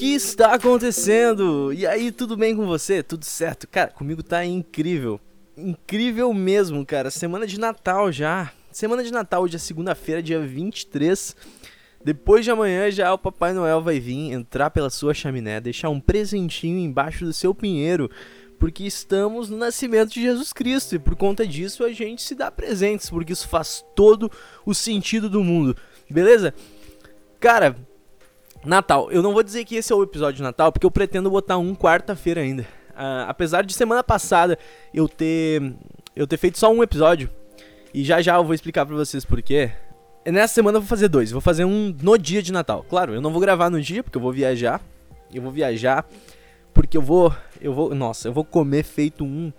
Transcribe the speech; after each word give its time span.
que 0.00 0.14
está 0.14 0.54
acontecendo? 0.54 1.74
E 1.74 1.86
aí, 1.86 2.10
tudo 2.10 2.34
bem 2.34 2.56
com 2.56 2.64
você? 2.64 3.02
Tudo 3.02 3.22
certo? 3.22 3.68
Cara, 3.68 3.90
comigo 3.90 4.22
tá 4.22 4.42
incrível. 4.42 5.20
Incrível 5.54 6.32
mesmo, 6.32 6.86
cara. 6.86 7.10
Semana 7.10 7.46
de 7.46 7.60
Natal 7.60 8.10
já. 8.10 8.50
Semana 8.72 9.04
de 9.04 9.12
Natal, 9.12 9.42
hoje 9.42 9.56
é 9.56 9.58
segunda-feira, 9.58 10.22
dia 10.22 10.40
23. 10.40 11.36
Depois 12.02 12.46
de 12.46 12.50
amanhã 12.50 12.90
já 12.90 13.12
o 13.12 13.18
Papai 13.18 13.52
Noel 13.52 13.82
vai 13.82 14.00
vir 14.00 14.32
entrar 14.32 14.70
pela 14.70 14.88
sua 14.88 15.12
chaminé, 15.12 15.60
deixar 15.60 15.90
um 15.90 16.00
presentinho 16.00 16.78
embaixo 16.78 17.26
do 17.26 17.32
seu 17.34 17.54
pinheiro, 17.54 18.10
porque 18.58 18.84
estamos 18.84 19.50
no 19.50 19.58
nascimento 19.58 20.14
de 20.14 20.22
Jesus 20.22 20.50
Cristo 20.50 20.94
e 20.94 20.98
por 20.98 21.14
conta 21.14 21.46
disso 21.46 21.84
a 21.84 21.92
gente 21.92 22.22
se 22.22 22.34
dá 22.34 22.50
presentes, 22.50 23.10
porque 23.10 23.34
isso 23.34 23.46
faz 23.46 23.84
todo 23.94 24.32
o 24.64 24.72
sentido 24.72 25.28
do 25.28 25.44
mundo. 25.44 25.76
Beleza? 26.08 26.54
Cara, 27.38 27.76
Natal. 28.64 29.10
Eu 29.10 29.22
não 29.22 29.32
vou 29.32 29.42
dizer 29.42 29.64
que 29.64 29.76
esse 29.76 29.92
é 29.92 29.96
o 29.96 30.02
episódio 30.02 30.36
de 30.36 30.42
Natal, 30.42 30.70
porque 30.70 30.86
eu 30.86 30.90
pretendo 30.90 31.30
botar 31.30 31.58
um 31.58 31.74
quarta-feira 31.74 32.40
ainda. 32.40 32.62
Uh, 32.90 33.24
apesar 33.28 33.62
de 33.62 33.72
semana 33.72 34.04
passada 34.04 34.58
eu 34.92 35.08
ter 35.08 35.72
eu 36.14 36.26
ter 36.26 36.36
feito 36.36 36.58
só 36.58 36.70
um 36.70 36.82
episódio 36.82 37.30
e 37.94 38.04
já 38.04 38.20
já 38.20 38.36
eu 38.36 38.44
vou 38.44 38.52
explicar 38.52 38.84
para 38.84 38.94
vocês 38.94 39.24
por 39.24 39.40
quê. 39.40 39.70
Nessa 40.26 40.54
semana 40.54 40.76
eu 40.76 40.82
vou 40.82 40.88
fazer 40.88 41.08
dois. 41.08 41.30
Vou 41.30 41.40
fazer 41.40 41.64
um 41.64 41.94
no 42.02 42.18
dia 42.18 42.42
de 42.42 42.52
Natal. 42.52 42.84
Claro, 42.88 43.14
eu 43.14 43.20
não 43.20 43.30
vou 43.30 43.40
gravar 43.40 43.70
no 43.70 43.80
dia 43.80 44.02
porque 44.02 44.18
eu 44.18 44.22
vou 44.22 44.32
viajar. 44.32 44.80
Eu 45.32 45.40
vou 45.40 45.50
viajar 45.50 46.06
porque 46.74 46.96
eu 46.96 47.02
vou 47.02 47.34
eu 47.60 47.72
vou, 47.72 47.94
nossa, 47.94 48.28
eu 48.28 48.32
vou 48.32 48.44
comer 48.44 48.82
feito 48.82 49.24
um 49.24 49.52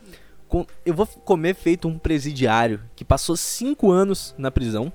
eu 0.86 0.94
vou 0.94 1.08
comer 1.08 1.56
feito 1.56 1.88
um 1.88 1.98
presidiário 1.98 2.82
que 2.96 3.06
passou 3.06 3.38
cinco 3.38 3.90
anos 3.92 4.36
na 4.38 4.52
prisão 4.52 4.92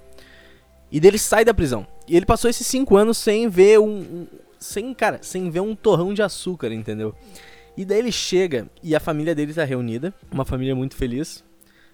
e 0.91 1.01
dele 1.01 1.19
sai 1.19 1.45
da 1.45 1.55
prisão. 1.55 1.87
E 2.09 2.17
ele 2.17 2.27
passou 2.27 2.49
esses 2.49 2.67
cinco 2.67 2.97
anos 2.97 3.19
sem 3.19 3.49
ver 3.49 3.81
um, 3.81 3.99
um. 3.99 4.27
sem, 4.59 4.95
cara, 4.95 5.19
sem 5.23 5.51
ver 5.51 5.61
um 5.61 5.75
torrão 5.75 6.15
de 6.15 6.23
açúcar, 6.23 6.73
entendeu? 6.73 7.15
E 7.77 7.85
daí 7.85 7.99
ele 7.99 8.13
chega 8.13 8.69
e 8.83 8.95
a 8.95 9.01
família 9.01 9.35
dele 9.35 9.53
tá 9.53 9.65
reunida. 9.65 10.15
Uma 10.31 10.45
família 10.45 10.75
muito 10.75 10.97
feliz. 10.97 11.45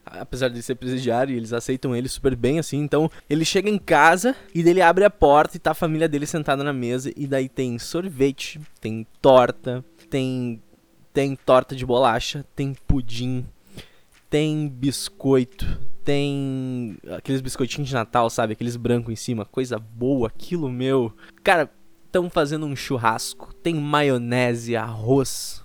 Apesar 0.04 0.48
de 0.48 0.60
ser 0.62 0.74
presidiário, 0.74 1.34
eles 1.34 1.52
aceitam 1.52 1.94
ele 1.94 2.08
super 2.08 2.34
bem, 2.34 2.58
assim. 2.58 2.78
Então, 2.78 3.10
ele 3.30 3.44
chega 3.44 3.70
em 3.70 3.78
casa 3.78 4.34
e 4.54 4.62
daí 4.62 4.72
ele 4.72 4.82
abre 4.82 5.04
a 5.04 5.10
porta 5.10 5.56
e 5.56 5.60
tá 5.60 5.70
a 5.70 5.74
família 5.74 6.08
dele 6.08 6.26
sentada 6.26 6.62
na 6.62 6.72
mesa. 6.72 7.12
E 7.16 7.26
daí 7.26 7.48
tem 7.48 7.78
sorvete, 7.78 8.60
tem 8.80 9.06
torta, 9.20 9.84
tem. 10.10 10.62
Tem 11.12 11.36
torta 11.36 11.76
de 11.76 11.84
bolacha, 11.84 12.42
tem 12.56 12.74
pudim, 12.86 13.44
tem 14.30 14.66
biscoito, 14.66 15.78
tem 16.04 16.96
aqueles 17.16 17.40
biscoitinhos 17.40 17.88
de 17.88 17.94
Natal, 17.94 18.28
sabe? 18.28 18.52
Aqueles 18.52 18.76
brancos 18.76 19.12
em 19.12 19.16
cima, 19.16 19.44
coisa 19.44 19.78
boa, 19.78 20.28
aquilo 20.28 20.68
meu. 20.68 21.12
Cara, 21.42 21.70
estão 22.06 22.28
fazendo 22.28 22.66
um 22.66 22.76
churrasco, 22.76 23.54
tem 23.54 23.74
maionese, 23.74 24.76
arroz. 24.76 25.62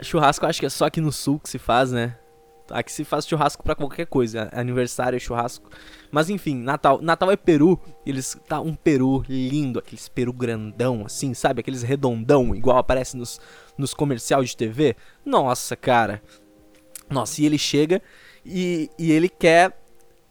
Churrasco 0.00 0.46
acho 0.46 0.60
que 0.60 0.66
é 0.66 0.70
só 0.70 0.86
aqui 0.86 1.00
no 1.00 1.12
sul 1.12 1.38
que 1.38 1.48
se 1.48 1.58
faz, 1.58 1.92
né? 1.92 2.16
Aqui 2.70 2.90
se 2.90 3.04
faz 3.04 3.26
churrasco 3.26 3.62
para 3.62 3.76
qualquer 3.76 4.06
coisa, 4.06 4.48
aniversário 4.52 5.16
é 5.16 5.20
churrasco. 5.20 5.70
Mas 6.10 6.28
enfim, 6.28 6.56
Natal, 6.56 7.00
Natal 7.00 7.30
é 7.30 7.36
peru, 7.36 7.80
eles 8.04 8.36
tá 8.48 8.60
um 8.60 8.74
peru 8.74 9.22
lindo, 9.28 9.78
aqueles 9.78 10.08
peru 10.08 10.32
grandão 10.32 11.04
assim, 11.06 11.32
sabe? 11.32 11.60
Aqueles 11.60 11.82
redondão, 11.82 12.54
igual 12.54 12.78
aparece 12.78 13.16
nos 13.16 13.40
nos 13.78 13.94
comerciais 13.94 14.50
de 14.50 14.56
TV. 14.56 14.96
Nossa, 15.24 15.76
cara. 15.76 16.22
Nossa, 17.08 17.40
e 17.40 17.46
ele 17.46 17.58
chega 17.58 18.02
e, 18.46 18.90
e 18.98 19.12
ele 19.12 19.28
quer 19.28 19.76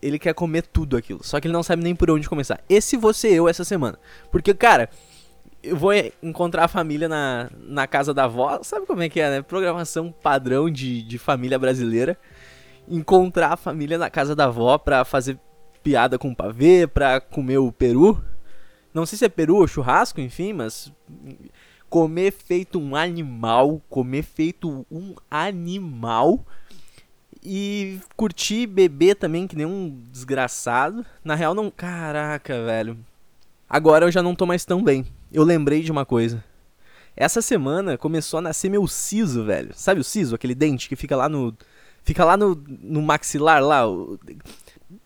ele 0.02 0.19
quer 0.19 0.33
comer 0.33 0.61
tudo 0.63 0.95
aquilo. 0.95 1.23
Só 1.23 1.39
que 1.39 1.47
ele 1.47 1.53
não 1.53 1.63
sabe 1.63 1.83
nem 1.83 1.95
por 1.95 2.11
onde 2.11 2.30
começar. 2.30 2.59
Esse 2.69 2.97
ser 3.13 3.33
eu 3.33 3.49
essa 3.49 3.63
semana. 3.63 3.97
Porque, 4.31 4.53
cara, 4.53 4.89
eu 5.63 5.75
vou 5.75 5.91
encontrar 6.22 6.66
a 6.66 6.67
família 6.67 7.09
na, 7.09 7.49
na 7.57 7.88
casa 7.88 8.13
da 8.13 8.25
avó. 8.25 8.59
Sabe 8.62 8.85
como 8.85 9.01
é 9.01 9.09
que 9.09 9.19
é, 9.19 9.29
né? 9.29 9.41
Programação 9.41 10.12
padrão 10.12 10.69
de, 10.69 11.01
de 11.01 11.17
família 11.17 11.57
brasileira. 11.57 12.17
Encontrar 12.88 13.53
a 13.53 13.57
família 13.57 13.97
na 13.97 14.09
casa 14.09 14.35
da 14.35 14.45
avó 14.45 14.78
pra 14.78 15.03
fazer 15.03 15.40
piada 15.81 16.19
com 16.19 16.35
pavê, 16.35 16.85
pra 16.85 17.19
comer 17.19 17.57
o 17.57 17.72
peru. 17.72 18.23
Não 18.94 19.07
sei 19.07 19.17
se 19.17 19.25
é 19.25 19.29
peru 19.29 19.56
ou 19.56 19.67
churrasco, 19.67 20.22
enfim, 20.22 20.53
mas. 20.53 20.91
Comer 21.90 22.31
feito 22.31 22.79
um 22.79 22.95
animal. 22.95 23.81
Comer 23.90 24.22
feito 24.22 24.85
um 24.91 25.16
animal 25.31 26.45
e 27.45 28.00
curti 28.17 28.66
beber 28.66 29.16
também, 29.16 29.47
que 29.47 29.56
nem 29.56 29.66
um 29.66 30.03
desgraçado. 30.11 31.06
Na 31.23 31.35
real, 31.35 31.53
não. 31.53 31.69
Caraca, 31.69 32.63
velho. 32.66 32.97
Agora 33.69 34.06
eu 34.06 34.11
já 34.11 34.23
não 34.23 34.35
tô 34.35 34.45
mais 34.45 34.66
tão 34.66 34.83
bem. 34.83 35.06
Eu 35.31 35.44
lembrei 35.44 35.84
de 35.84 35.91
uma 35.91 36.05
coisa. 36.05 36.44
Essa 37.16 37.41
semana 37.41 37.97
começou 37.97 38.39
a 38.39 38.41
nascer 38.41 38.69
meu 38.69 38.88
siso, 38.88 39.45
velho. 39.45 39.72
Sabe 39.75 40.01
o 40.01 40.03
siso? 40.03 40.35
Aquele 40.35 40.55
dente 40.55 40.89
que 40.89 40.95
fica 40.95 41.16
lá 41.16 41.29
no. 41.29 41.55
Fica 42.03 42.25
lá 42.25 42.35
no, 42.35 42.61
no 42.67 43.01
maxilar 43.01 43.63
lá. 43.63 43.88
O, 43.88 44.19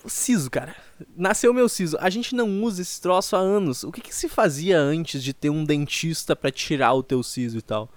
o 0.04 0.10
siso, 0.10 0.50
cara. 0.50 0.76
Nasceu 1.16 1.54
meu 1.54 1.68
siso. 1.70 1.98
A 2.00 2.10
gente 2.10 2.34
não 2.36 2.64
usa 2.64 2.82
esse 2.82 3.00
troço 3.02 3.36
há 3.36 3.40
anos. 3.40 3.84
O 3.84 3.92
que, 3.92 4.02
que 4.02 4.16
se 4.16 4.30
fazia 4.30 4.80
antes 4.80 5.22
de 5.22 5.34
ter 5.34 5.50
um 5.50 5.64
dentista 5.64 6.36
para 6.36 6.52
tirar 6.52 6.94
o 6.94 7.04
teu 7.04 7.22
siso 7.22 7.58
e 7.58 7.62
tal? 7.62 7.90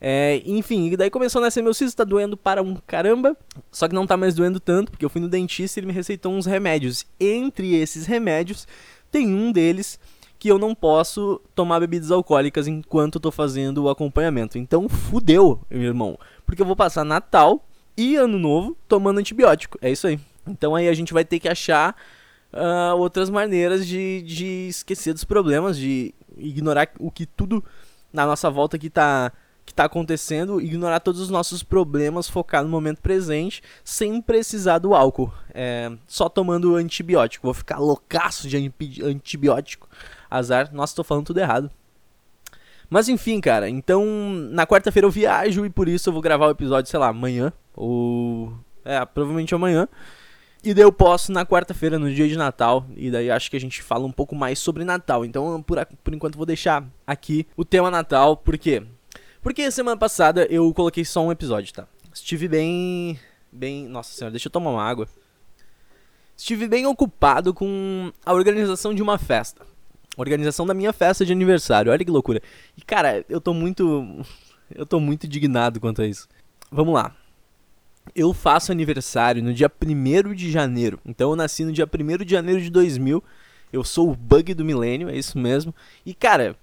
É, 0.00 0.40
enfim, 0.46 0.90
e 0.90 0.96
daí 0.96 1.10
começou 1.10 1.40
a 1.40 1.44
nascer 1.44 1.62
meu 1.62 1.74
siso, 1.74 1.94
tá 1.94 2.04
doendo 2.04 2.36
para 2.36 2.62
um 2.62 2.74
caramba. 2.86 3.36
Só 3.70 3.86
que 3.86 3.94
não 3.94 4.06
tá 4.06 4.16
mais 4.16 4.34
doendo 4.34 4.58
tanto, 4.58 4.90
porque 4.90 5.04
eu 5.04 5.10
fui 5.10 5.20
no 5.20 5.28
dentista 5.28 5.78
e 5.78 5.80
ele 5.80 5.88
me 5.88 5.92
receitou 5.92 6.32
uns 6.32 6.46
remédios. 6.46 7.04
Entre 7.18 7.74
esses 7.74 8.06
remédios, 8.06 8.66
tem 9.10 9.34
um 9.34 9.52
deles 9.52 9.98
que 10.38 10.48
eu 10.48 10.58
não 10.58 10.74
posso 10.74 11.38
tomar 11.54 11.80
bebidas 11.80 12.10
alcoólicas 12.10 12.66
enquanto 12.66 13.16
eu 13.16 13.20
tô 13.20 13.30
fazendo 13.30 13.84
o 13.84 13.90
acompanhamento. 13.90 14.56
Então 14.56 14.88
fudeu, 14.88 15.60
meu 15.70 15.82
irmão. 15.82 16.18
Porque 16.46 16.62
eu 16.62 16.66
vou 16.66 16.74
passar 16.74 17.04
Natal 17.04 17.62
e 17.94 18.16
Ano 18.16 18.38
Novo 18.38 18.74
tomando 18.88 19.18
antibiótico. 19.18 19.78
É 19.82 19.90
isso 19.90 20.06
aí. 20.06 20.18
Então 20.46 20.74
aí 20.74 20.88
a 20.88 20.94
gente 20.94 21.12
vai 21.12 21.26
ter 21.26 21.38
que 21.38 21.48
achar 21.48 21.94
uh, 22.54 22.96
outras 22.96 23.28
maneiras 23.28 23.86
de, 23.86 24.22
de 24.22 24.68
esquecer 24.68 25.12
dos 25.12 25.24
problemas, 25.24 25.76
de 25.76 26.14
ignorar 26.38 26.88
o 26.98 27.10
que 27.10 27.26
tudo 27.26 27.62
na 28.10 28.24
nossa 28.24 28.48
volta 28.50 28.78
que 28.78 28.88
tá 28.88 29.30
que 29.70 29.72
está 29.72 29.84
acontecendo, 29.84 30.60
ignorar 30.60 31.00
todos 31.00 31.20
os 31.20 31.30
nossos 31.30 31.62
problemas, 31.62 32.28
focar 32.28 32.62
no 32.62 32.68
momento 32.68 33.00
presente, 33.00 33.62
sem 33.84 34.20
precisar 34.20 34.78
do 34.78 34.94
álcool. 34.94 35.32
É, 35.54 35.90
só 36.06 36.28
tomando 36.28 36.74
antibiótico. 36.74 37.46
Vou 37.46 37.54
ficar 37.54 37.78
loucaço 37.78 38.48
de 38.48 38.72
antibiótico. 39.02 39.88
Azar. 40.28 40.72
Nossa, 40.72 40.94
tô 40.94 41.04
falando 41.04 41.26
tudo 41.26 41.40
errado. 41.40 41.70
Mas 42.88 43.08
enfim, 43.08 43.40
cara. 43.40 43.68
Então, 43.68 44.04
na 44.50 44.66
quarta-feira 44.66 45.06
eu 45.06 45.10
viajo 45.10 45.64
e 45.64 45.70
por 45.70 45.88
isso 45.88 46.08
eu 46.08 46.12
vou 46.12 46.20
gravar 46.20 46.48
o 46.48 46.50
episódio, 46.50 46.90
sei 46.90 46.98
lá, 46.98 47.08
amanhã. 47.08 47.52
Ou. 47.74 48.52
É, 48.84 49.04
provavelmente 49.04 49.54
amanhã. 49.54 49.86
E 50.62 50.74
daí 50.74 50.84
eu 50.84 50.92
posso 50.92 51.32
na 51.32 51.46
quarta-feira, 51.46 51.98
no 51.98 52.12
dia 52.12 52.28
de 52.28 52.36
Natal. 52.36 52.84
E 52.96 53.10
daí 53.10 53.30
acho 53.30 53.50
que 53.50 53.56
a 53.56 53.60
gente 53.60 53.82
fala 53.82 54.04
um 54.04 54.12
pouco 54.12 54.34
mais 54.34 54.58
sobre 54.58 54.84
Natal. 54.84 55.24
Então, 55.24 55.62
por, 55.62 55.86
por 56.02 56.12
enquanto, 56.12 56.36
vou 56.36 56.44
deixar 56.44 56.84
aqui 57.06 57.46
o 57.56 57.64
tema 57.64 57.90
Natal. 57.90 58.36
Por 58.36 58.58
quê? 58.58 58.82
Porque 59.42 59.70
semana 59.70 59.96
passada 59.96 60.46
eu 60.50 60.72
coloquei 60.74 61.04
só 61.04 61.24
um 61.24 61.32
episódio, 61.32 61.72
tá? 61.72 61.86
Estive 62.12 62.48
bem. 62.48 63.18
Bem. 63.50 63.88
Nossa 63.88 64.12
senhora, 64.12 64.32
deixa 64.32 64.48
eu 64.48 64.52
tomar 64.52 64.70
uma 64.70 64.84
água. 64.84 65.08
Estive 66.36 66.68
bem 66.68 66.86
ocupado 66.86 67.52
com 67.52 68.12
a 68.24 68.32
organização 68.32 68.94
de 68.94 69.02
uma 69.02 69.18
festa. 69.18 69.66
Organização 70.16 70.66
da 70.66 70.74
minha 70.74 70.92
festa 70.92 71.24
de 71.24 71.32
aniversário. 71.32 71.90
Olha 71.92 72.04
que 72.04 72.10
loucura. 72.10 72.42
E 72.76 72.82
cara, 72.82 73.24
eu 73.28 73.40
tô 73.40 73.54
muito. 73.54 74.24
Eu 74.72 74.86
tô 74.86 75.00
muito 75.00 75.26
indignado 75.26 75.80
quanto 75.80 76.00
a 76.00 76.06
isso. 76.06 76.28
Vamos 76.70 76.94
lá. 76.94 77.16
Eu 78.14 78.32
faço 78.32 78.70
aniversário 78.70 79.42
no 79.42 79.52
dia 79.52 79.68
1 79.68 80.32
de 80.32 80.48
janeiro. 80.48 81.00
Então 81.04 81.30
eu 81.30 81.34
nasci 81.34 81.64
no 81.64 81.72
dia 81.72 81.88
1 81.92 82.24
de 82.24 82.30
janeiro 82.30 82.60
de 82.60 82.70
2000. 82.70 83.20
Eu 83.72 83.82
sou 83.82 84.12
o 84.12 84.14
bug 84.14 84.54
do 84.54 84.64
milênio, 84.64 85.08
é 85.08 85.16
isso 85.18 85.36
mesmo. 85.36 85.74
E 86.06 86.14
cara, 86.14 86.56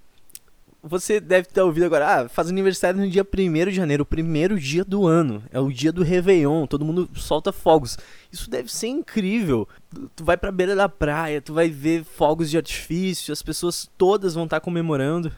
você 0.88 1.20
deve 1.20 1.48
ter 1.48 1.60
ouvido 1.60 1.84
agora, 1.84 2.22
ah, 2.22 2.28
faz 2.28 2.48
aniversário 2.48 3.00
no 3.00 3.08
dia 3.08 3.22
1 3.22 3.70
de 3.70 3.76
janeiro, 3.76 4.02
o 4.02 4.06
primeiro 4.06 4.58
dia 4.58 4.84
do 4.84 5.06
ano. 5.06 5.42
É 5.52 5.60
o 5.60 5.70
dia 5.70 5.92
do 5.92 6.02
Réveillon, 6.02 6.66
todo 6.66 6.84
mundo 6.84 7.08
solta 7.14 7.52
fogos. 7.52 7.98
Isso 8.32 8.48
deve 8.48 8.72
ser 8.72 8.88
incrível. 8.88 9.68
Tu 10.16 10.24
vai 10.24 10.36
pra 10.36 10.50
beira 10.50 10.74
da 10.74 10.88
praia, 10.88 11.40
tu 11.40 11.52
vai 11.52 11.68
ver 11.68 12.04
fogos 12.04 12.50
de 12.50 12.56
artifício, 12.56 13.32
as 13.32 13.42
pessoas 13.42 13.88
todas 13.98 14.34
vão 14.34 14.44
estar 14.44 14.60
tá 14.60 14.64
comemorando. 14.64 15.30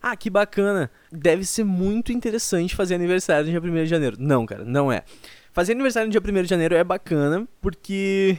Ah, 0.00 0.16
que 0.16 0.28
bacana. 0.28 0.90
Deve 1.10 1.44
ser 1.44 1.64
muito 1.64 2.12
interessante 2.12 2.74
fazer 2.74 2.94
aniversário 2.96 3.46
no 3.46 3.60
dia 3.60 3.70
1 3.70 3.74
de 3.84 3.86
janeiro. 3.86 4.16
Não, 4.18 4.44
cara, 4.44 4.64
não 4.64 4.92
é. 4.92 5.04
Fazer 5.52 5.72
aniversário 5.72 6.08
no 6.08 6.12
dia 6.12 6.20
1 6.20 6.42
de 6.42 6.48
janeiro 6.48 6.74
é 6.74 6.82
bacana 6.82 7.46
porque 7.60 8.36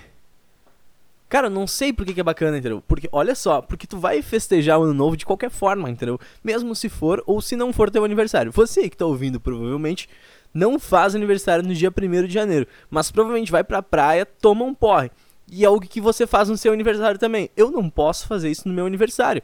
Cara, 1.33 1.49
não 1.49 1.65
sei 1.65 1.91
por 1.91 2.05
que, 2.05 2.13
que, 2.13 2.19
é 2.19 2.23
bacana, 2.23 2.59
entendeu? 2.59 2.83
Porque, 2.87 3.09
olha 3.11 3.33
só, 3.33 3.59
porque 3.59 3.87
tu 3.87 3.97
vai 3.97 4.21
festejar 4.21 4.79
o 4.79 4.83
ano 4.83 4.93
novo 4.93 5.17
de 5.17 5.25
qualquer 5.25 5.49
forma, 5.49 5.89
entendeu? 5.89 6.19
Mesmo 6.43 6.75
se 6.75 6.89
for 6.89 7.23
ou 7.25 7.41
se 7.41 7.55
não 7.55 7.73
for 7.73 7.89
teu 7.89 8.05
aniversário. 8.05 8.51
Você 8.51 8.87
que 8.87 8.95
tá 8.95 9.07
ouvindo, 9.07 9.39
provavelmente, 9.39 10.07
não 10.53 10.77
faz 10.77 11.15
aniversário 11.15 11.65
no 11.65 11.73
dia 11.73 11.89
1 11.89 12.27
de 12.27 12.33
janeiro, 12.35 12.67
mas 12.87 13.09
provavelmente 13.09 13.51
vai 13.51 13.63
pra 13.63 13.81
praia, 13.81 14.27
toma 14.27 14.63
um 14.63 14.75
porre. 14.75 15.09
E 15.51 15.63
é 15.63 15.67
algo 15.67 15.81
que 15.81 15.99
você 15.99 16.27
faz 16.27 16.49
no 16.49 16.55
seu 16.55 16.71
aniversário 16.71 17.19
também. 17.19 17.49
Eu 17.57 17.71
não 17.71 17.89
posso 17.89 18.27
fazer 18.27 18.51
isso 18.51 18.67
no 18.67 18.73
meu 18.75 18.85
aniversário. 18.85 19.41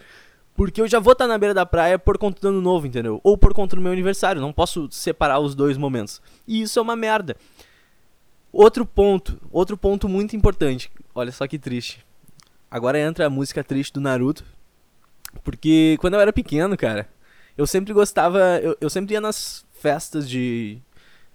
Porque 0.53 0.79
eu 0.79 0.87
já 0.87 0.99
vou 0.99 1.13
estar 1.13 1.25
na 1.25 1.39
beira 1.39 1.55
da 1.55 1.65
praia 1.65 1.97
por 1.97 2.19
conta 2.19 2.39
do 2.39 2.49
ano 2.49 2.61
novo, 2.61 2.85
entendeu? 2.85 3.19
Ou 3.23 3.35
por 3.35 3.51
conta 3.51 3.75
do 3.75 3.81
meu 3.81 3.91
aniversário. 3.91 4.39
Não 4.39 4.53
posso 4.53 4.87
separar 4.91 5.39
os 5.39 5.55
dois 5.55 5.75
momentos. 5.75 6.21
E 6.47 6.61
isso 6.61 6.77
é 6.77 6.81
uma 6.83 6.95
merda. 6.95 7.35
Outro 8.51 8.85
ponto, 8.85 9.39
outro 9.51 9.77
ponto 9.77 10.09
muito 10.09 10.35
importante. 10.35 10.91
Olha 11.13 11.31
só 11.31 11.47
que 11.47 11.59
triste. 11.59 12.05
Agora 12.69 12.99
entra 12.99 13.25
a 13.27 13.29
música 13.29 13.63
triste 13.63 13.93
do 13.93 14.01
Naruto. 14.01 14.43
Porque 15.43 15.97
quando 15.99 16.15
eu 16.15 16.19
era 16.19 16.33
pequeno, 16.33 16.75
cara, 16.75 17.07
eu 17.57 17.67
sempre 17.67 17.93
gostava. 17.93 18.39
Eu, 18.61 18.75
eu 18.81 18.89
sempre 18.89 19.13
ia 19.13 19.21
nas 19.21 19.65
festas 19.73 20.29
de. 20.29 20.79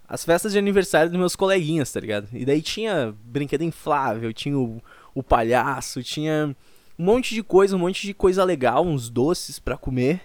As 0.08 0.24
festas 0.24 0.52
de 0.52 0.58
aniversário 0.58 1.10
dos 1.10 1.18
meus 1.18 1.34
coleguinhas, 1.34 1.90
tá 1.90 1.98
ligado? 2.00 2.28
E 2.32 2.44
daí 2.44 2.60
tinha 2.60 3.14
brinquedo 3.24 3.62
inflável, 3.62 4.32
tinha 4.32 4.58
o, 4.58 4.82
o 5.14 5.22
palhaço, 5.22 6.02
tinha 6.02 6.54
um 6.98 7.04
monte 7.04 7.34
de 7.34 7.42
coisa, 7.42 7.74
um 7.74 7.78
monte 7.78 8.06
de 8.06 8.12
coisa 8.12 8.44
legal, 8.44 8.84
uns 8.84 9.08
doces 9.08 9.58
para 9.58 9.78
comer. 9.78 10.20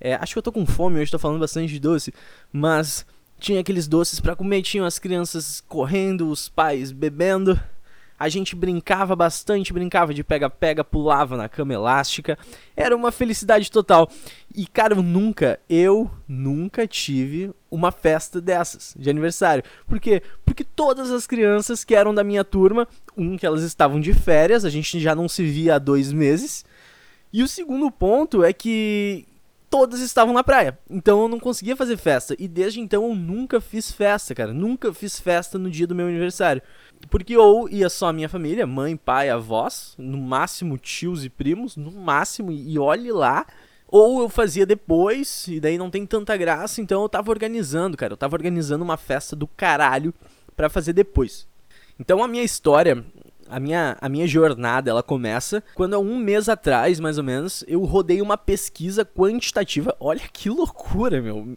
É, 0.00 0.14
acho 0.14 0.34
que 0.34 0.38
eu 0.38 0.42
tô 0.42 0.52
com 0.52 0.66
fome 0.66 1.00
hoje, 1.00 1.10
tô 1.10 1.18
falando 1.18 1.40
bastante 1.40 1.72
de 1.72 1.80
doce, 1.80 2.12
mas 2.52 3.06
tinha 3.38 3.60
aqueles 3.60 3.86
doces 3.86 4.20
para 4.20 4.36
comer, 4.36 4.62
tinham 4.62 4.86
as 4.86 4.98
crianças 4.98 5.62
correndo, 5.68 6.28
os 6.28 6.48
pais 6.48 6.92
bebendo. 6.92 7.60
A 8.18 8.30
gente 8.30 8.56
brincava 8.56 9.14
bastante, 9.14 9.74
brincava 9.74 10.14
de 10.14 10.24
pega-pega, 10.24 10.82
pulava 10.82 11.36
na 11.36 11.50
cama 11.50 11.74
elástica. 11.74 12.38
Era 12.74 12.96
uma 12.96 13.12
felicidade 13.12 13.70
total. 13.70 14.10
E, 14.54 14.66
cara, 14.66 14.94
eu 14.94 15.02
nunca, 15.02 15.60
eu 15.68 16.10
nunca 16.26 16.86
tive 16.86 17.52
uma 17.70 17.92
festa 17.92 18.40
dessas, 18.40 18.94
de 18.98 19.10
aniversário. 19.10 19.62
Por 19.86 20.00
quê? 20.00 20.22
Porque 20.46 20.64
todas 20.64 21.10
as 21.10 21.26
crianças 21.26 21.84
que 21.84 21.94
eram 21.94 22.14
da 22.14 22.24
minha 22.24 22.42
turma, 22.42 22.88
um, 23.14 23.36
que 23.36 23.44
elas 23.44 23.62
estavam 23.62 24.00
de 24.00 24.14
férias, 24.14 24.64
a 24.64 24.70
gente 24.70 24.98
já 24.98 25.14
não 25.14 25.28
se 25.28 25.44
via 25.44 25.74
há 25.74 25.78
dois 25.78 26.10
meses. 26.10 26.64
E 27.30 27.42
o 27.42 27.48
segundo 27.48 27.90
ponto 27.90 28.42
é 28.42 28.52
que 28.54 29.26
todas 29.76 30.00
estavam 30.00 30.32
na 30.32 30.42
praia. 30.42 30.78
Então 30.88 31.20
eu 31.20 31.28
não 31.28 31.38
conseguia 31.38 31.76
fazer 31.76 31.98
festa. 31.98 32.34
E 32.38 32.48
desde 32.48 32.80
então 32.80 33.04
eu 33.04 33.14
nunca 33.14 33.60
fiz 33.60 33.92
festa, 33.92 34.34
cara. 34.34 34.54
Nunca 34.54 34.92
fiz 34.94 35.20
festa 35.20 35.58
no 35.58 35.70
dia 35.70 35.86
do 35.86 35.94
meu 35.94 36.06
aniversário. 36.06 36.62
Porque 37.10 37.36
ou 37.36 37.68
ia 37.68 37.90
só 37.90 38.08
a 38.08 38.12
minha 38.12 38.28
família, 38.28 38.66
mãe, 38.66 38.96
pai, 38.96 39.28
avós, 39.28 39.94
no 39.98 40.16
máximo 40.16 40.78
tios 40.78 41.26
e 41.26 41.28
primos, 41.28 41.76
no 41.76 41.92
máximo, 41.92 42.50
e 42.50 42.78
olhe 42.78 43.12
lá. 43.12 43.46
Ou 43.86 44.22
eu 44.22 44.30
fazia 44.30 44.64
depois, 44.64 45.46
e 45.46 45.60
daí 45.60 45.76
não 45.76 45.90
tem 45.90 46.06
tanta 46.06 46.34
graça, 46.38 46.80
então 46.80 47.02
eu 47.02 47.08
tava 47.08 47.30
organizando, 47.30 47.98
cara. 47.98 48.14
Eu 48.14 48.16
tava 48.16 48.34
organizando 48.34 48.82
uma 48.82 48.96
festa 48.96 49.36
do 49.36 49.46
caralho 49.46 50.12
para 50.56 50.70
fazer 50.70 50.94
depois. 50.94 51.46
Então 52.00 52.24
a 52.24 52.28
minha 52.28 52.42
história, 52.42 53.04
a 53.48 53.60
minha, 53.60 53.96
a 54.00 54.08
minha 54.08 54.26
jornada, 54.26 54.90
ela 54.90 55.02
começa 55.02 55.62
quando 55.74 55.94
há 55.94 55.98
um 55.98 56.16
mês 56.16 56.48
atrás, 56.48 57.00
mais 57.00 57.18
ou 57.18 57.24
menos, 57.24 57.64
eu 57.66 57.84
rodei 57.84 58.20
uma 58.20 58.36
pesquisa 58.36 59.04
quantitativa. 59.04 59.96
Olha 60.00 60.22
que 60.32 60.48
loucura, 60.48 61.20
meu 61.20 61.56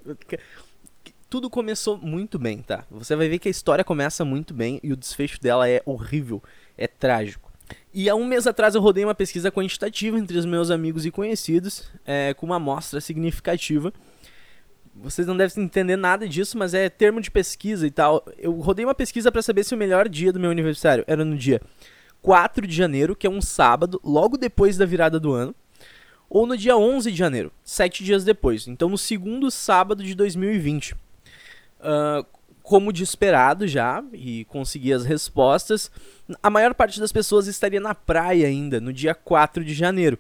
tudo 1.30 1.50
começou 1.50 1.96
muito 1.98 2.40
bem, 2.40 2.62
tá? 2.64 2.84
Você 2.90 3.16
vai 3.16 3.30
ver 3.30 3.38
que 3.38 3.48
a 3.48 3.52
história 3.52 3.84
começa 3.84 4.26
muito 4.26 4.52
bem 4.52 4.80
e 4.82 4.92
o 4.92 4.98
desfecho 4.98 5.40
dela 5.40 5.70
é 5.70 5.82
horrível, 5.86 6.42
é 6.76 6.88
trágico. 6.88 7.52
E 7.94 8.10
há 8.10 8.16
um 8.16 8.26
mês 8.26 8.48
atrás 8.48 8.74
eu 8.74 8.82
rodei 8.82 9.06
uma 9.06 9.14
pesquisa 9.14 9.52
quantitativa 9.52 10.18
entre 10.18 10.38
os 10.38 10.46
meus 10.46 10.72
amigos 10.72 11.06
e 11.06 11.12
conhecidos, 11.12 11.92
é, 12.04 12.34
com 12.34 12.48
uma 12.48 12.56
amostra 12.56 13.00
significativa. 13.00 13.94
Vocês 15.02 15.26
não 15.26 15.36
devem 15.36 15.64
entender 15.64 15.96
nada 15.96 16.28
disso, 16.28 16.58
mas 16.58 16.74
é 16.74 16.90
termo 16.90 17.22
de 17.22 17.32
pesquisa 17.32 17.88
e 17.88 17.92
tal. 17.92 18.26
Eu 18.38 18.54
rodei 18.60 18.86
uma 18.86 18.96
pesquisa 18.96 19.32
para 19.32 19.42
saber 19.42 19.64
se 19.64 19.74
o 19.74 19.78
melhor 19.78 20.10
dia 20.10 20.34
do 20.34 20.40
meu 20.40 20.52
aniversário 20.52 21.04
era 21.08 21.24
no 21.24 21.38
dia 21.38 21.62
4 22.22 22.68
de 22.68 22.76
janeiro, 22.76 23.16
que 23.16 23.26
é 23.26 23.30
um 23.30 23.42
sábado, 23.42 24.00
logo 24.04 24.38
depois 24.38 24.78
da 24.78 24.86
virada 24.86 25.20
do 25.20 25.34
ano, 25.34 25.56
ou 26.30 26.46
no 26.46 26.58
dia 26.58 26.78
11 26.78 27.12
de 27.12 27.18
janeiro, 27.18 27.52
sete 27.64 28.04
dias 28.04 28.24
depois. 28.24 28.68
Então 28.68 28.90
no 28.90 28.98
segundo 28.98 29.50
sábado 29.50 30.04
de 30.04 30.14
2020. 30.14 30.94
Uh, 30.94 32.26
como 32.62 32.94
de 32.94 33.02
esperado 33.02 33.68
já, 33.68 34.04
e 34.14 34.46
consegui 34.46 34.94
as 34.94 35.04
respostas, 35.04 35.90
a 36.44 36.52
maior 36.52 36.76
parte 36.76 37.00
das 37.00 37.12
pessoas 37.12 37.48
estaria 37.48 37.80
na 37.80 37.96
praia 37.96 38.46
ainda, 38.46 38.80
no 38.80 38.94
dia 38.94 39.16
4 39.16 39.66
de 39.66 39.74
janeiro. 39.74 40.20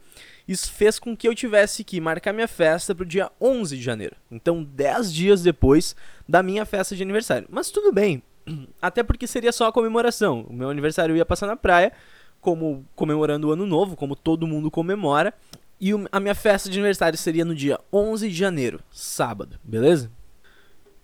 Isso 0.49 0.71
fez 0.71 0.97
com 0.97 1.15
que 1.15 1.27
eu 1.27 1.35
tivesse 1.35 1.83
que 1.83 2.01
marcar 2.01 2.33
minha 2.33 2.47
festa 2.47 2.95
para 2.95 3.03
o 3.03 3.05
dia 3.05 3.31
11 3.39 3.77
de 3.77 3.83
janeiro. 3.83 4.15
Então, 4.31 4.63
10 4.63 5.13
dias 5.13 5.43
depois 5.43 5.95
da 6.27 6.41
minha 6.41 6.65
festa 6.65 6.95
de 6.95 7.03
aniversário. 7.03 7.47
Mas 7.51 7.69
tudo 7.69 7.91
bem, 7.91 8.23
até 8.81 9.03
porque 9.03 9.27
seria 9.27 9.51
só 9.51 9.67
a 9.67 9.71
comemoração. 9.71 10.47
O 10.49 10.53
meu 10.53 10.71
aniversário 10.71 11.15
ia 11.15 11.23
passar 11.23 11.45
na 11.45 11.55
praia, 11.55 11.93
como 12.41 12.83
comemorando 12.95 13.47
o 13.47 13.51
ano 13.51 13.67
novo, 13.67 13.95
como 13.95 14.15
todo 14.15 14.47
mundo 14.47 14.71
comemora. 14.71 15.35
E 15.79 15.91
a 16.11 16.19
minha 16.19 16.33
festa 16.33 16.67
de 16.67 16.79
aniversário 16.79 17.15
seria 17.15 17.45
no 17.45 17.53
dia 17.53 17.79
11 17.93 18.27
de 18.27 18.35
janeiro, 18.35 18.79
sábado, 18.91 19.59
beleza? 19.63 20.09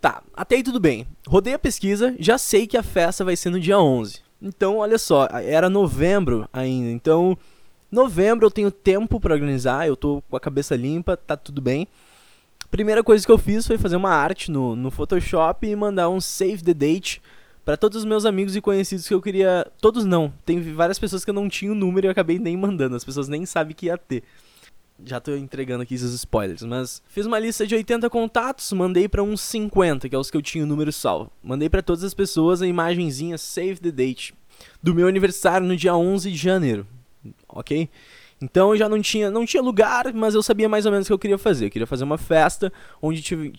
Tá, 0.00 0.24
até 0.34 0.56
aí 0.56 0.62
tudo 0.64 0.80
bem. 0.80 1.06
Rodei 1.24 1.54
a 1.54 1.58
pesquisa, 1.58 2.16
já 2.18 2.36
sei 2.36 2.66
que 2.66 2.76
a 2.76 2.82
festa 2.82 3.24
vai 3.24 3.36
ser 3.36 3.50
no 3.50 3.60
dia 3.60 3.78
11. 3.78 4.22
Então, 4.42 4.78
olha 4.78 4.98
só, 4.98 5.28
era 5.30 5.70
novembro 5.70 6.48
ainda. 6.52 6.90
Então, 6.90 7.38
novembro 7.90 8.46
eu 8.46 8.50
tenho 8.50 8.70
tempo 8.70 9.20
para 9.20 9.34
organizar, 9.34 9.86
eu 9.86 9.96
tô 9.96 10.22
com 10.28 10.36
a 10.36 10.40
cabeça 10.40 10.74
limpa, 10.76 11.16
tá 11.16 11.36
tudo 11.36 11.60
bem. 11.60 11.86
Primeira 12.70 13.02
coisa 13.02 13.24
que 13.24 13.30
eu 13.30 13.38
fiz 13.38 13.66
foi 13.66 13.78
fazer 13.78 13.96
uma 13.96 14.10
arte 14.10 14.50
no, 14.50 14.74
no 14.74 14.90
Photoshop 14.90 15.66
e 15.66 15.76
mandar 15.76 16.08
um 16.08 16.20
save 16.20 16.62
the 16.62 16.74
date 16.74 17.22
para 17.64 17.76
todos 17.76 17.98
os 17.98 18.04
meus 18.04 18.24
amigos 18.24 18.54
e 18.54 18.60
conhecidos 18.60 19.06
que 19.06 19.14
eu 19.14 19.22
queria. 19.22 19.66
Todos 19.80 20.04
não, 20.04 20.32
tem 20.44 20.60
várias 20.72 20.98
pessoas 20.98 21.24
que 21.24 21.30
eu 21.30 21.34
não 21.34 21.48
tinha 21.48 21.72
o 21.72 21.74
número 21.74 22.06
e 22.06 22.08
eu 22.08 22.12
acabei 22.12 22.38
nem 22.38 22.56
mandando, 22.56 22.96
as 22.96 23.04
pessoas 23.04 23.28
nem 23.28 23.46
sabem 23.46 23.74
que 23.74 23.86
ia 23.86 23.96
ter. 23.96 24.22
Já 25.04 25.20
tô 25.20 25.36
entregando 25.36 25.82
aqui 25.82 25.94
esses 25.94 26.12
spoilers, 26.14 26.62
mas 26.62 27.02
fiz 27.06 27.26
uma 27.26 27.38
lista 27.38 27.66
de 27.66 27.74
80 27.74 28.08
contatos, 28.08 28.72
mandei 28.72 29.06
para 29.06 29.22
uns 29.22 29.42
50, 29.42 30.08
que 30.08 30.14
é 30.14 30.18
os 30.18 30.30
que 30.30 30.36
eu 30.36 30.42
tinha 30.42 30.64
o 30.64 30.66
número 30.66 30.90
salvo. 30.90 31.30
Mandei 31.42 31.68
para 31.68 31.82
todas 31.82 32.02
as 32.02 32.14
pessoas 32.14 32.62
a 32.62 32.66
imagenzinha 32.66 33.36
save 33.36 33.76
the 33.76 33.90
date 33.90 34.34
do 34.82 34.94
meu 34.94 35.06
aniversário 35.06 35.66
no 35.66 35.76
dia 35.76 35.94
11 35.94 36.30
de 36.30 36.36
janeiro. 36.36 36.86
OK? 37.48 37.88
Então 38.40 38.70
eu 38.70 38.76
já 38.76 38.88
não 38.88 39.00
tinha, 39.00 39.30
não 39.30 39.46
tinha 39.46 39.62
lugar, 39.62 40.12
mas 40.12 40.34
eu 40.34 40.42
sabia 40.42 40.68
mais 40.68 40.84
ou 40.84 40.92
menos 40.92 41.06
o 41.06 41.08
que 41.08 41.12
eu 41.12 41.18
queria 41.18 41.38
fazer. 41.38 41.66
Eu 41.66 41.70
queria 41.70 41.86
fazer 41.86 42.04
uma 42.04 42.18
festa 42.18 42.72
onde 43.00 43.22
tive, 43.22 43.54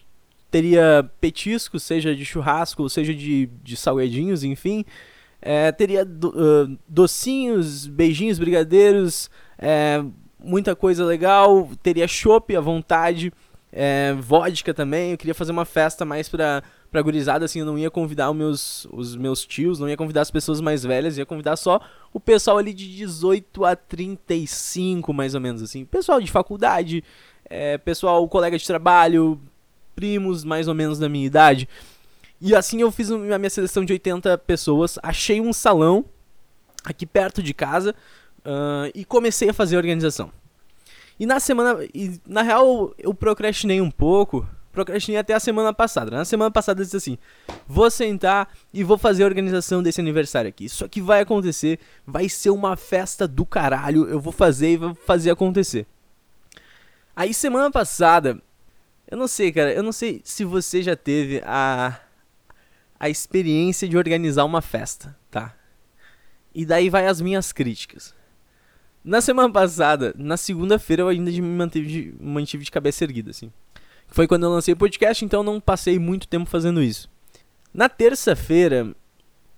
teria 0.52 1.10
petiscos, 1.20 1.84
seja 1.84 2.16
de 2.16 2.24
churrasco, 2.24 2.90
seja 2.90 3.14
de, 3.14 3.48
de 3.64 3.76
salgadinhos, 3.76 4.44
enfim. 4.44 4.86
É, 5.42 5.72
teria 5.72 6.04
do, 6.04 6.30
uh, 6.30 6.78
docinhos, 6.88 7.86
beijinhos, 7.86 8.40
brigadeiros, 8.40 9.30
é, 9.58 10.04
muita 10.40 10.76
coisa 10.76 11.06
legal, 11.06 11.70
teria 11.82 12.08
chopp 12.08 12.56
à 12.56 12.60
vontade, 12.60 13.32
é, 13.72 14.14
vodka 14.14 14.74
também. 14.74 15.12
Eu 15.12 15.18
queria 15.18 15.36
fazer 15.36 15.52
uma 15.52 15.66
festa 15.66 16.06
mais 16.06 16.30
pra, 16.30 16.64
pra 16.92 17.02
gurizada, 17.02 17.46
assim, 17.46 17.60
eu 17.60 17.66
não 17.66 17.78
ia 17.78 17.92
convidar 17.92 18.30
os 18.30 18.36
meus, 18.36 18.88
os 18.92 19.16
meus 19.16 19.46
tios, 19.46 19.80
não 19.80 19.90
ia 19.90 19.98
convidar 19.98 20.22
as 20.22 20.32
pessoas 20.32 20.62
mais 20.62 20.84
velhas, 20.84 21.18
ia 21.18 21.26
convidar 21.26 21.56
só 21.56 21.82
o 22.14 22.20
pessoal 22.20 22.58
ali 22.58 22.74
de 22.74 22.96
18 22.96 23.66
a 23.66 23.76
35, 23.76 25.14
mais 25.14 25.36
ou 25.36 25.42
menos, 25.42 25.62
assim. 25.62 25.86
Pessoal 25.86 26.22
de 26.22 26.32
faculdade, 26.32 27.04
é, 27.46 27.78
pessoal, 27.78 28.28
colega 28.28 28.58
de 28.58 28.66
trabalho, 28.66 29.40
primos 29.96 30.44
mais 30.44 30.68
ou 30.68 30.74
menos 30.74 31.00
da 31.00 31.10
minha 31.10 31.26
idade. 31.26 31.68
E 32.40 32.56
assim 32.56 32.82
eu 32.82 32.92
fiz 32.92 33.12
a 33.12 33.18
minha 33.18 33.50
seleção 33.50 33.84
de 33.84 33.94
80 33.94 34.38
pessoas, 34.40 35.00
achei 35.02 35.42
um 35.42 35.52
salão 35.52 36.06
aqui 36.86 37.06
perto 37.06 37.42
de 37.42 37.54
casa, 37.54 37.96
Uh, 38.48 38.88
e 38.96 39.04
comecei 39.04 39.50
a 39.50 39.54
fazer 39.54 39.76
a 39.76 39.80
organização. 39.80 40.32
E 41.20 41.26
na 41.26 41.38
semana. 41.38 41.86
E, 41.94 42.18
na 42.26 42.42
real, 42.42 42.94
eu 42.98 43.14
procrastinei 43.14 43.82
um 43.82 43.92
pouco. 43.92 44.48
Procrastinei 44.78 45.20
até 45.20 45.34
a 45.34 45.40
semana 45.40 45.74
passada. 45.74 46.12
Na 46.12 46.24
semana 46.24 46.52
passada 46.52 46.82
eu 46.82 46.86
disse 46.86 46.98
assim: 46.98 47.18
vou 47.68 47.90
sentar 47.90 48.48
e 48.72 48.84
vou 48.84 48.96
fazer 48.96 49.24
a 49.24 49.26
organização 49.26 49.82
desse 49.82 50.00
aniversário 50.00 50.50
aqui. 50.50 50.66
Isso 50.66 50.86
aqui 50.86 51.02
vai 51.02 51.22
acontecer. 51.22 51.80
Vai 52.06 52.30
ser 52.30 52.52
uma 52.52 52.78
festa 52.78 53.28
do 53.28 53.44
caralho. 53.44 54.08
Eu 54.08 54.20
vou 54.20 54.32
fazer 54.32 54.74
e 54.74 54.78
vou 54.78 54.94
fazer 54.94 55.32
acontecer. 55.32 55.88
Aí 57.16 57.34
semana 57.34 57.72
passada. 57.72 58.40
Eu 59.10 59.18
não 59.18 59.28
sei, 59.28 59.52
cara. 59.52 59.74
Eu 59.74 59.82
não 59.82 59.92
sei 59.92 60.22
se 60.24 60.46
você 60.46 60.84
já 60.84 60.96
teve 60.96 61.42
a. 61.44 62.00
A 63.00 63.10
experiência 63.10 63.88
de 63.88 63.98
organizar 63.98 64.44
uma 64.44 64.62
festa, 64.62 65.16
tá? 65.32 65.56
E 66.54 66.66
daí 66.66 66.88
vai 66.88 67.08
as 67.08 67.20
minhas 67.20 67.52
críticas. 67.52 68.14
Na 69.04 69.22
semana 69.22 69.52
passada, 69.52 70.14
na 70.18 70.36
segunda-feira, 70.36 71.04
eu 71.04 71.08
ainda 71.08 71.32
me 71.32 71.42
mantive 71.42 71.88
de, 71.88 72.16
mantive 72.20 72.64
de 72.64 72.72
cabeça 72.72 73.04
erguida, 73.06 73.32
assim. 73.32 73.52
Foi 74.08 74.28
quando 74.28 74.44
eu 74.44 74.50
lancei 74.50 74.74
o 74.74 74.78
podcast, 74.78 75.24
então 75.24 75.44
não 75.44 75.60
passei 75.60 76.00
muito 76.00 76.28
tempo 76.28 76.50
fazendo 76.50 76.82
isso. 76.82 77.10
Na 77.74 77.88
terça-feira, 77.90 78.96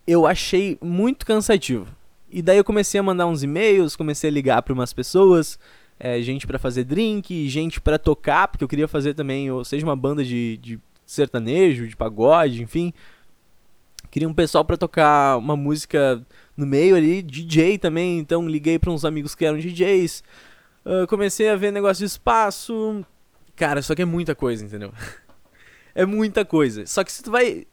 eu 0.05 0.25
achei 0.25 0.77
muito 0.81 1.25
cansativo. 1.25 1.87
E 2.31 2.41
daí 2.41 2.57
eu 2.57 2.63
comecei 2.63 2.99
a 2.99 3.03
mandar 3.03 3.27
uns 3.27 3.43
e-mails, 3.43 3.95
comecei 3.95 4.29
a 4.29 4.33
ligar 4.33 4.61
para 4.61 4.73
umas 4.73 4.93
pessoas, 4.93 5.57
é, 5.99 6.21
gente 6.21 6.45
para 6.45 6.59
fazer 6.59 6.83
drink, 6.83 7.47
gente 7.49 7.81
para 7.81 7.97
tocar, 7.97 8.47
porque 8.47 8.63
eu 8.63 8.67
queria 8.67 8.87
fazer 8.87 9.13
também, 9.13 9.49
ou 9.51 9.63
seja, 9.63 9.85
uma 9.85 9.95
banda 9.95 10.23
de, 10.23 10.57
de 10.57 10.79
sertanejo, 11.05 11.87
de 11.87 11.95
pagode, 11.95 12.61
enfim. 12.61 12.93
Queria 14.11 14.27
um 14.27 14.33
pessoal 14.33 14.65
para 14.65 14.77
tocar 14.77 15.37
uma 15.37 15.55
música 15.55 16.25
no 16.57 16.65
meio 16.65 16.95
ali, 16.95 17.21
DJ 17.21 17.77
também, 17.77 18.19
então 18.19 18.47
liguei 18.47 18.79
para 18.79 18.91
uns 18.91 19.05
amigos 19.05 19.35
que 19.35 19.45
eram 19.45 19.57
DJs. 19.57 20.23
Uh, 20.85 21.07
comecei 21.07 21.49
a 21.49 21.55
ver 21.55 21.71
negócio 21.71 21.99
de 21.99 22.05
espaço. 22.05 23.05
Cara, 23.59 23.81
só 23.81 23.93
que 23.93 24.01
é 24.01 24.05
muita 24.05 24.33
coisa, 24.33 24.63
entendeu? 24.63 24.93
é 25.93 26.05
muita 26.05 26.45
coisa. 26.45 26.85
Só 26.85 27.03
que 27.03 27.11
se 27.11 27.21
tu 27.21 27.29
vai. 27.29 27.67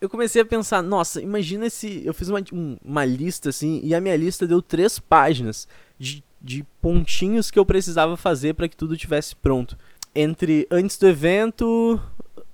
Eu 0.00 0.08
comecei 0.08 0.40
a 0.40 0.44
pensar, 0.44 0.80
nossa, 0.80 1.20
imagina 1.20 1.68
se. 1.68 2.00
Eu 2.06 2.14
fiz 2.14 2.28
uma, 2.28 2.38
uma 2.84 3.04
lista 3.04 3.48
assim, 3.48 3.80
e 3.82 3.92
a 3.92 4.00
minha 4.00 4.16
lista 4.16 4.46
deu 4.46 4.62
três 4.62 5.00
páginas 5.00 5.66
de, 5.98 6.22
de 6.40 6.64
pontinhos 6.80 7.50
que 7.50 7.58
eu 7.58 7.66
precisava 7.66 8.16
fazer 8.16 8.54
para 8.54 8.68
que 8.68 8.76
tudo 8.76 8.96
tivesse 8.96 9.34
pronto. 9.34 9.76
Entre 10.14 10.64
antes 10.70 10.96
do 10.96 11.08
evento, 11.08 12.00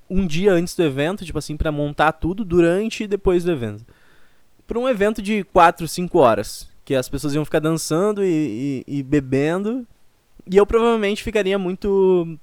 um 0.08 0.26
dia 0.26 0.54
antes 0.54 0.74
do 0.74 0.82
evento, 0.82 1.26
tipo 1.26 1.38
assim, 1.38 1.58
para 1.58 1.70
montar 1.70 2.12
tudo, 2.12 2.42
durante 2.42 3.04
e 3.04 3.06
depois 3.06 3.44
do 3.44 3.52
evento. 3.52 3.84
Para 4.66 4.78
um 4.78 4.88
evento 4.88 5.20
de 5.20 5.44
4, 5.44 5.86
5 5.86 6.18
horas, 6.18 6.70
que 6.86 6.94
as 6.94 7.06
pessoas 7.06 7.34
iam 7.34 7.44
ficar 7.44 7.60
dançando 7.60 8.24
e, 8.24 8.84
e, 8.88 8.98
e 8.98 9.02
bebendo, 9.02 9.86
e 10.50 10.56
eu 10.56 10.66
provavelmente 10.66 11.22
ficaria 11.22 11.58
muito 11.58 12.38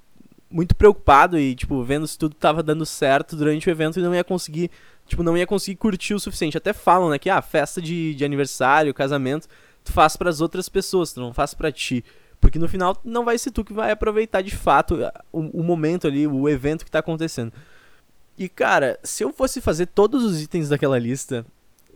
muito 0.49 0.75
preocupado 0.75 1.37
e, 1.37 1.53
tipo, 1.55 1.83
vendo 1.83 2.07
se 2.07 2.17
tudo 2.17 2.35
tava 2.35 2.63
dando 2.63 2.85
certo 2.85 3.35
durante 3.35 3.69
o 3.69 3.71
evento 3.71 3.99
e 3.99 4.03
não 4.03 4.15
ia 4.15 4.23
conseguir, 4.23 4.71
tipo, 5.05 5.21
não 5.21 5.37
ia 5.37 5.45
conseguir 5.45 5.77
curtir 5.77 6.13
o 6.13 6.19
suficiente. 6.19 6.57
Até 6.57 6.73
falam, 6.73 7.09
né, 7.09 7.19
que, 7.19 7.29
ah, 7.29 7.41
festa 7.41 7.81
de, 7.81 8.15
de 8.15 8.25
aniversário, 8.25 8.93
casamento, 8.93 9.47
tu 9.83 9.91
faz 9.91 10.17
para 10.17 10.29
as 10.29 10.41
outras 10.41 10.67
pessoas, 10.67 11.13
tu 11.13 11.19
não 11.19 11.33
faz 11.33 11.53
para 11.53 11.71
ti. 11.71 12.03
Porque 12.41 12.57
no 12.57 12.69
final 12.69 12.99
não 13.03 13.25
vai 13.25 13.37
ser 13.37 13.51
tu 13.51 13.63
que 13.63 13.73
vai 13.73 13.91
aproveitar 13.91 14.41
de 14.41 14.55
fato 14.55 14.99
o, 15.31 15.39
o 15.59 15.63
momento 15.63 16.07
ali, 16.07 16.25
o 16.25 16.47
evento 16.47 16.85
que 16.85 16.91
tá 16.91 16.99
acontecendo. 16.99 17.51
E, 18.37 18.47
cara, 18.47 18.97
se 19.03 19.23
eu 19.23 19.33
fosse 19.33 19.59
fazer 19.59 19.87
todos 19.87 20.23
os 20.23 20.41
itens 20.41 20.69
daquela 20.69 20.97
lista, 20.97 21.45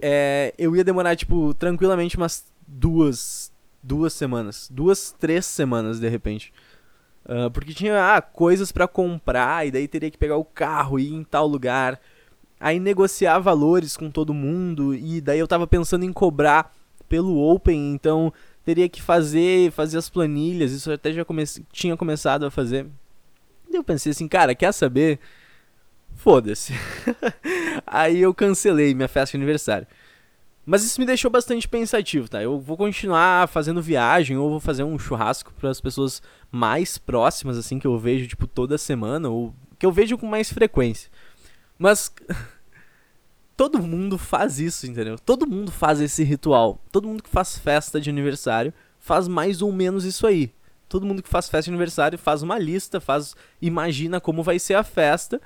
é, 0.01 0.53
eu 0.57 0.75
ia 0.75 0.83
demorar, 0.83 1.15
tipo, 1.15 1.53
tranquilamente 1.53 2.17
umas 2.17 2.45
duas, 2.67 3.51
duas 3.81 4.11
semanas. 4.11 4.67
Duas, 4.69 5.15
três 5.17 5.45
semanas, 5.45 6.01
de 6.01 6.09
repente. 6.09 6.53
Uh, 7.25 7.49
porque 7.51 7.73
tinha 7.73 8.15
ah, 8.15 8.21
coisas 8.21 8.71
para 8.71 8.87
comprar 8.87 9.65
e 9.65 9.71
daí 9.71 9.87
teria 9.87 10.11
que 10.11 10.17
pegar 10.17 10.35
o 10.35 10.43
carro 10.43 10.99
e 10.99 11.07
ir 11.07 11.13
em 11.13 11.23
tal 11.23 11.47
lugar. 11.47 11.99
Aí 12.59 12.79
negociar 12.79 13.39
valores 13.39 13.95
com 13.95 14.09
todo 14.09 14.33
mundo 14.33 14.93
e 14.93 15.21
daí 15.21 15.39
eu 15.39 15.47
tava 15.47 15.65
pensando 15.65 16.03
em 16.03 16.11
cobrar 16.11 16.73
pelo 17.07 17.37
Open, 17.37 17.93
então 17.93 18.33
teria 18.65 18.89
que 18.89 19.01
fazer, 19.01 19.71
fazer 19.71 19.97
as 19.97 20.09
planilhas, 20.09 20.71
isso 20.71 20.89
eu 20.89 20.95
até 20.95 21.11
já 21.11 21.25
tinha 21.71 21.95
começado 21.95 22.45
a 22.45 22.51
fazer. 22.51 22.87
E 23.69 23.75
eu 23.75 23.83
pensei 23.83 24.11
assim, 24.11 24.27
cara, 24.27 24.55
quer 24.55 24.71
saber? 24.71 25.19
Foda-se. 26.15 26.73
Aí 27.85 28.21
eu 28.21 28.33
cancelei 28.33 28.93
minha 28.93 29.07
festa 29.07 29.31
de 29.31 29.37
aniversário. 29.37 29.87
Mas 30.65 30.83
isso 30.83 30.99
me 30.99 31.05
deixou 31.05 31.29
bastante 31.29 31.67
pensativo, 31.67 32.29
tá? 32.29 32.41
Eu 32.41 32.59
vou 32.59 32.77
continuar 32.77 33.47
fazendo 33.49 33.81
viagem 33.81 34.37
ou 34.37 34.49
vou 34.49 34.59
fazer 34.59 34.83
um 34.83 34.97
churrasco 34.97 35.51
para 35.59 35.69
as 35.69 35.81
pessoas 35.81 36.21
mais 36.53 36.99
próximas, 36.99 37.57
assim, 37.57 37.79
que 37.79 37.87
eu 37.87 37.97
vejo, 37.97 38.27
tipo, 38.27 38.45
toda 38.45 38.77
semana, 38.77 39.27
ou 39.27 39.55
que 39.79 39.87
eu 39.87 39.91
vejo 39.91 40.19
com 40.19 40.27
mais 40.27 40.53
frequência. 40.53 41.09
Mas 41.79 42.13
todo 43.57 43.81
mundo 43.81 44.19
faz 44.19 44.59
isso, 44.59 44.85
entendeu? 44.85 45.17
Todo 45.17 45.47
mundo 45.47 45.71
faz 45.71 45.99
esse 45.99 46.23
ritual. 46.23 46.79
Todo 46.91 47.07
mundo 47.07 47.23
que 47.23 47.29
faz 47.29 47.57
festa 47.57 47.99
de 47.99 48.11
aniversário 48.11 48.71
faz 48.99 49.27
mais 49.27 49.63
ou 49.63 49.71
menos 49.71 50.05
isso 50.05 50.27
aí. 50.27 50.53
Todo 50.87 51.07
mundo 51.07 51.23
que 51.23 51.29
faz 51.29 51.49
festa 51.49 51.63
de 51.63 51.71
aniversário 51.71 52.19
faz 52.19 52.43
uma 52.43 52.59
lista, 52.59 53.01
faz 53.01 53.35
imagina 53.59 54.21
como 54.21 54.43
vai 54.43 54.59
ser 54.59 54.75
a 54.75 54.83
festa 54.83 55.41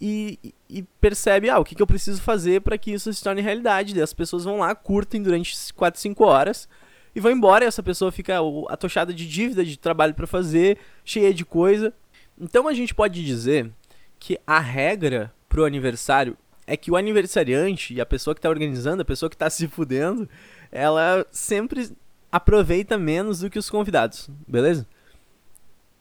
e, 0.00 0.38
e 0.70 0.84
percebe, 1.00 1.50
ah, 1.50 1.58
o 1.58 1.64
que, 1.64 1.74
que 1.74 1.82
eu 1.82 1.86
preciso 1.86 2.22
fazer 2.22 2.60
para 2.60 2.78
que 2.78 2.92
isso 2.92 3.12
se 3.12 3.24
torne 3.24 3.42
realidade. 3.42 3.92
Daí 3.92 4.04
as 4.04 4.12
pessoas 4.12 4.44
vão 4.44 4.58
lá, 4.58 4.72
curtem 4.72 5.20
durante 5.20 5.52
4, 5.74 6.00
5 6.00 6.24
horas 6.24 6.68
e 7.14 7.20
vão 7.20 7.32
embora. 7.32 7.64
E 7.64 7.68
essa 7.68 7.82
pessoa 7.82 8.12
fica 8.12 8.38
atochada 8.68 9.12
de 9.12 9.28
dívida, 9.28 9.64
de 9.64 9.78
trabalho 9.78 10.14
para 10.14 10.26
fazer, 10.26 10.78
cheia 11.04 11.32
de 11.32 11.44
coisa. 11.44 11.92
Então 12.38 12.66
a 12.66 12.74
gente 12.74 12.94
pode 12.94 13.24
dizer 13.24 13.70
que 14.18 14.38
a 14.46 14.58
regra 14.58 15.32
pro 15.48 15.64
aniversário 15.64 16.36
é 16.66 16.76
que 16.76 16.90
o 16.90 16.96
aniversariante 16.96 17.94
e 17.94 18.00
a 18.00 18.06
pessoa 18.06 18.34
que 18.34 18.38
está 18.38 18.48
organizando, 18.48 19.02
a 19.02 19.04
pessoa 19.04 19.28
que 19.28 19.36
está 19.36 19.48
se 19.50 19.68
fudendo, 19.68 20.28
ela 20.72 21.26
sempre 21.30 21.90
aproveita 22.32 22.98
menos 22.98 23.40
do 23.40 23.50
que 23.50 23.58
os 23.58 23.70
convidados, 23.70 24.28
beleza? 24.46 24.86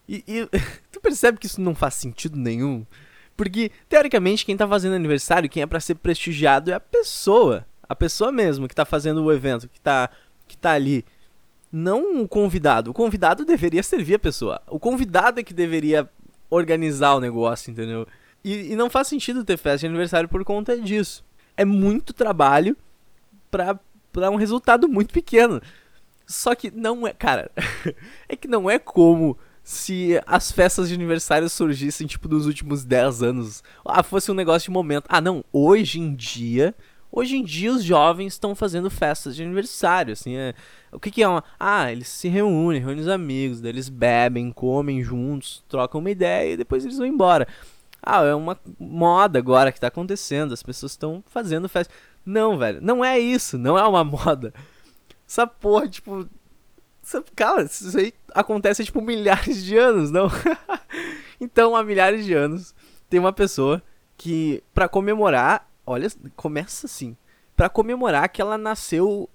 E, 0.07 0.23
e 0.27 0.49
tu 0.91 0.99
percebe 0.99 1.37
que 1.37 1.45
isso 1.45 1.61
não 1.61 1.75
faz 1.75 1.95
sentido 1.95 2.37
nenhum? 2.37 2.85
Porque, 3.35 3.71
teoricamente, 3.89 4.45
quem 4.45 4.55
tá 4.55 4.67
fazendo 4.67 4.95
aniversário, 4.95 5.49
quem 5.49 5.63
é 5.63 5.65
para 5.65 5.79
ser 5.79 5.95
prestigiado 5.95 6.71
é 6.71 6.73
a 6.73 6.79
pessoa. 6.79 7.65
A 7.87 7.95
pessoa 7.95 8.31
mesmo 8.31 8.67
que 8.67 8.75
tá 8.75 8.85
fazendo 8.85 9.23
o 9.23 9.31
evento, 9.31 9.67
que 9.67 9.81
tá, 9.81 10.09
que 10.47 10.57
tá 10.57 10.71
ali. 10.71 11.05
Não 11.71 12.21
o 12.21 12.27
convidado. 12.27 12.91
O 12.91 12.93
convidado 12.93 13.45
deveria 13.45 13.81
servir 13.81 14.15
a 14.15 14.19
pessoa. 14.19 14.61
O 14.67 14.79
convidado 14.79 15.39
é 15.39 15.43
que 15.43 15.53
deveria 15.53 16.07
organizar 16.49 17.15
o 17.15 17.19
negócio, 17.19 17.71
entendeu? 17.71 18.07
E, 18.43 18.73
e 18.73 18.75
não 18.75 18.89
faz 18.89 19.07
sentido 19.07 19.43
ter 19.43 19.57
festa 19.57 19.79
de 19.79 19.87
aniversário 19.87 20.29
por 20.29 20.43
conta 20.43 20.79
disso. 20.79 21.23
É 21.57 21.65
muito 21.65 22.13
trabalho 22.13 22.77
pra, 23.49 23.79
pra 24.11 24.29
um 24.29 24.35
resultado 24.35 24.87
muito 24.87 25.13
pequeno. 25.13 25.61
Só 26.27 26.53
que 26.53 26.69
não 26.71 27.07
é. 27.07 27.13
Cara, 27.13 27.49
é 28.29 28.35
que 28.35 28.47
não 28.47 28.69
é 28.69 28.77
como 28.77 29.37
se 29.63 30.21
as 30.27 30.51
festas 30.51 30.89
de 30.89 30.95
aniversário 30.95 31.49
surgissem, 31.49 32.05
tipo, 32.05 32.27
nos 32.27 32.45
últimos 32.45 32.83
10 32.83 33.23
anos. 33.23 33.63
Ah, 33.85 34.03
fosse 34.03 34.29
um 34.29 34.35
negócio 34.35 34.65
de 34.67 34.71
momento. 34.71 35.05
Ah, 35.07 35.21
não, 35.21 35.43
hoje 35.51 35.99
em 35.99 36.13
dia. 36.13 36.75
Hoje 37.15 37.37
em 37.37 37.43
dia 37.43 37.71
os 37.71 37.83
jovens 37.83 38.33
estão 38.33 38.55
fazendo 38.55 38.89
festas 38.89 39.35
de 39.35 39.43
aniversário, 39.43 40.13
assim, 40.13 40.35
é... 40.35 40.55
o 40.91 40.99
que, 40.99 41.11
que 41.11 41.21
é 41.21 41.27
uma... 41.27 41.43
Ah, 41.59 41.91
eles 41.91 42.07
se 42.07 42.27
reúnem, 42.27 42.81
reúnem 42.81 43.01
os 43.01 43.07
amigos, 43.07 43.63
eles 43.63 43.87
bebem, 43.87 44.51
comem 44.51 45.03
juntos, 45.03 45.63
trocam 45.69 46.01
uma 46.01 46.09
ideia 46.09 46.53
e 46.53 46.57
depois 46.57 46.83
eles 46.83 46.97
vão 46.97 47.05
embora. 47.05 47.47
Ah, 48.01 48.23
é 48.23 48.33
uma 48.33 48.57
moda 48.79 49.37
agora 49.37 49.71
que 49.71 49.79
tá 49.79 49.87
acontecendo, 49.87 50.55
as 50.55 50.63
pessoas 50.63 50.93
estão 50.93 51.23
fazendo 51.27 51.69
festa. 51.69 51.93
Não, 52.25 52.57
velho, 52.57 52.81
não 52.81 53.05
é 53.05 53.19
isso, 53.19 53.59
não 53.59 53.77
é 53.77 53.87
uma 53.87 54.03
moda. 54.03 54.51
Essa 55.27 55.45
porra, 55.45 55.87
tipo, 55.87 56.27
Cara, 57.35 57.63
isso 57.63 57.95
aí 57.95 58.11
acontece 58.33 58.83
tipo 58.83 59.01
milhares 59.01 59.63
de 59.63 59.77
anos, 59.77 60.09
não? 60.09 60.31
então, 61.39 61.75
há 61.75 61.83
milhares 61.83 62.25
de 62.25 62.33
anos, 62.33 62.73
tem 63.07 63.19
uma 63.19 63.33
pessoa 63.33 63.83
que, 64.17 64.63
para 64.73 64.87
comemorar, 64.87 65.69
olha, 65.85 66.07
começa 66.35 66.85
assim, 66.85 67.15
para 67.55 67.69
comemorar 67.69 68.29
que 68.29 68.41
ela 68.41 68.57
nasceu 68.57 69.29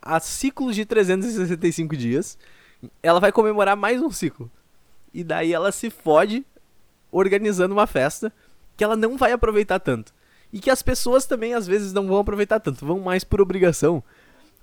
há 0.00 0.20
ciclos 0.20 0.74
de 0.74 0.84
365 0.84 1.96
dias, 1.96 2.38
ela 3.02 3.20
vai 3.20 3.32
comemorar 3.32 3.76
mais 3.76 4.00
um 4.00 4.10
ciclo. 4.10 4.50
E 5.12 5.24
daí 5.24 5.52
ela 5.52 5.72
se 5.72 5.90
fode 5.90 6.44
organizando 7.10 7.74
uma 7.74 7.86
festa 7.86 8.32
que 8.76 8.84
ela 8.84 8.96
não 8.96 9.16
vai 9.16 9.32
aproveitar 9.32 9.80
tanto. 9.80 10.14
E 10.52 10.60
que 10.60 10.70
as 10.70 10.82
pessoas 10.82 11.26
também 11.26 11.54
às 11.54 11.66
vezes 11.66 11.92
não 11.92 12.06
vão 12.06 12.18
aproveitar 12.18 12.60
tanto, 12.60 12.86
vão 12.86 13.00
mais 13.00 13.24
por 13.24 13.40
obrigação 13.40 14.02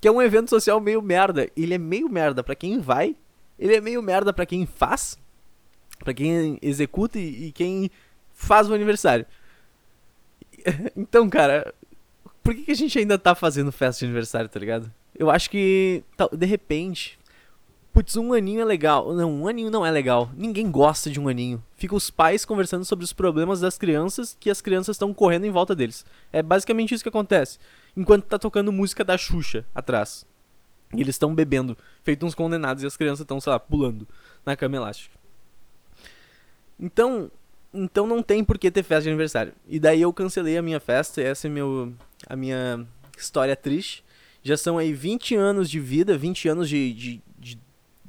que 0.03 0.07
é 0.09 0.11
um 0.11 0.21
evento 0.21 0.49
social 0.49 0.81
meio 0.81 1.01
merda. 1.01 1.49
Ele 1.55 1.75
é 1.75 1.77
meio 1.77 2.09
merda 2.09 2.43
para 2.43 2.55
quem 2.55 2.77
vai, 2.77 3.15
ele 3.57 3.73
é 3.73 3.79
meio 3.79 4.03
merda 4.03 4.33
para 4.33 4.45
quem 4.45 4.65
faz, 4.65 5.17
para 5.97 6.13
quem 6.13 6.59
executa 6.61 7.17
e, 7.17 7.45
e 7.45 7.51
quem 7.53 7.89
faz 8.33 8.69
o 8.69 8.73
aniversário. 8.73 9.25
Então, 10.95 11.29
cara, 11.29 11.73
por 12.43 12.53
que, 12.53 12.63
que 12.63 12.71
a 12.71 12.75
gente 12.75 12.97
ainda 12.97 13.17
tá 13.17 13.35
fazendo 13.35 13.71
festa 13.71 13.99
de 13.99 14.05
aniversário, 14.05 14.49
tá 14.49 14.59
ligado? 14.59 14.91
Eu 15.17 15.29
acho 15.29 15.49
que, 15.49 16.03
de 16.31 16.45
repente, 16.45 17.19
Putz, 17.93 18.17
um 18.17 18.33
aninho 18.33 18.59
é 18.59 18.65
legal. 18.65 19.13
Não, 19.13 19.31
um 19.31 19.47
aninho 19.47 19.69
não 19.69 19.85
é 19.85 19.91
legal. 19.91 20.31
Ninguém 20.35 20.71
gosta 20.71 21.11
de 21.11 21.19
um 21.19 21.27
aninho. 21.27 21.63
Fica 21.77 21.93
os 21.93 22.09
pais 22.09 22.43
conversando 22.43 22.83
sobre 22.83 23.05
os 23.05 23.13
problemas 23.13 23.59
das 23.59 23.77
crianças 23.77 24.35
que 24.39 24.49
as 24.49 24.61
crianças 24.61 24.95
estão 24.95 25.13
correndo 25.13 25.45
em 25.45 25.51
volta 25.51 25.75
deles. 25.75 26.03
É 26.31 26.41
basicamente 26.41 26.95
isso 26.95 27.03
que 27.03 27.09
acontece. 27.09 27.59
Enquanto 27.95 28.25
tá 28.25 28.39
tocando 28.39 28.71
música 28.71 29.03
da 29.03 29.15
Xuxa 29.15 29.63
atrás. 29.75 30.25
E 30.91 31.01
eles 31.01 31.13
estão 31.13 31.35
bebendo, 31.35 31.77
feito 32.01 32.25
uns 32.25 32.33
condenados, 32.33 32.81
e 32.83 32.87
as 32.87 32.97
crianças 32.97 33.21
estão, 33.21 33.39
sei 33.39 33.51
lá, 33.51 33.59
pulando 33.59 34.07
na 34.43 34.55
cama 34.55 34.75
elástica. 34.75 35.15
Então, 36.79 37.29
então 37.73 38.05
não 38.05 38.21
tem 38.21 38.43
por 38.43 38.57
que 38.57 38.69
ter 38.69 38.83
festa 38.83 39.03
de 39.03 39.09
aniversário. 39.09 39.53
E 39.67 39.79
daí 39.79 40.01
eu 40.01 40.13
cancelei 40.13 40.57
a 40.57 40.61
minha 40.61 40.79
festa, 40.79 41.21
essa 41.21 41.47
é 41.47 41.49
meu, 41.49 41.93
a 42.27 42.35
minha 42.35 42.85
história 43.17 43.55
triste. 43.55 44.03
Já 44.43 44.57
são 44.57 44.77
aí 44.77 44.93
20 44.93 45.35
anos 45.35 45.69
de 45.69 45.79
vida, 45.79 46.17
20 46.17 46.49
anos 46.49 46.69
de, 46.69 46.93
de, 46.93 47.21
de 47.39 47.59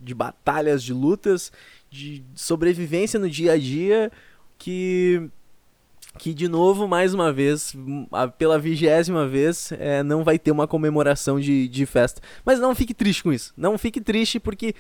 de 0.05 0.15
batalhas, 0.15 0.83
de 0.83 0.93
lutas, 0.93 1.51
de 1.91 2.23
sobrevivência 2.35 3.19
no 3.19 3.29
dia 3.29 3.53
a 3.53 3.59
dia, 3.59 4.13
que 4.59 5.31
que 6.17 6.33
de 6.33 6.47
novo, 6.47 6.87
mais 6.87 7.13
uma 7.13 7.33
vez, 7.33 7.75
pela 8.39 8.57
vigésima 8.57 9.27
vez, 9.27 9.73
é, 9.73 10.01
não 10.01 10.23
vai 10.23 10.39
ter 10.39 10.53
uma 10.53 10.69
comemoração 10.69 11.41
de, 11.41 11.67
de 11.67 11.85
festa. 11.87 12.21
Mas 12.45 12.61
não 12.61 12.73
fique 12.73 12.95
triste 12.95 13.25
com 13.25 13.33
isso. 13.33 13.53
Não 13.57 13.77
fique 13.77 14.01
triste 14.01 14.39
porque 14.39 14.77